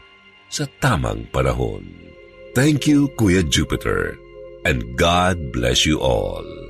sa 0.50 0.66
tamang 0.82 1.22
panahon. 1.30 2.09
Thank 2.54 2.86
you, 2.86 3.08
Kuya 3.14 3.48
Jupiter, 3.48 4.18
and 4.64 4.96
God 4.96 5.52
bless 5.52 5.86
you 5.86 6.00
all. 6.00 6.69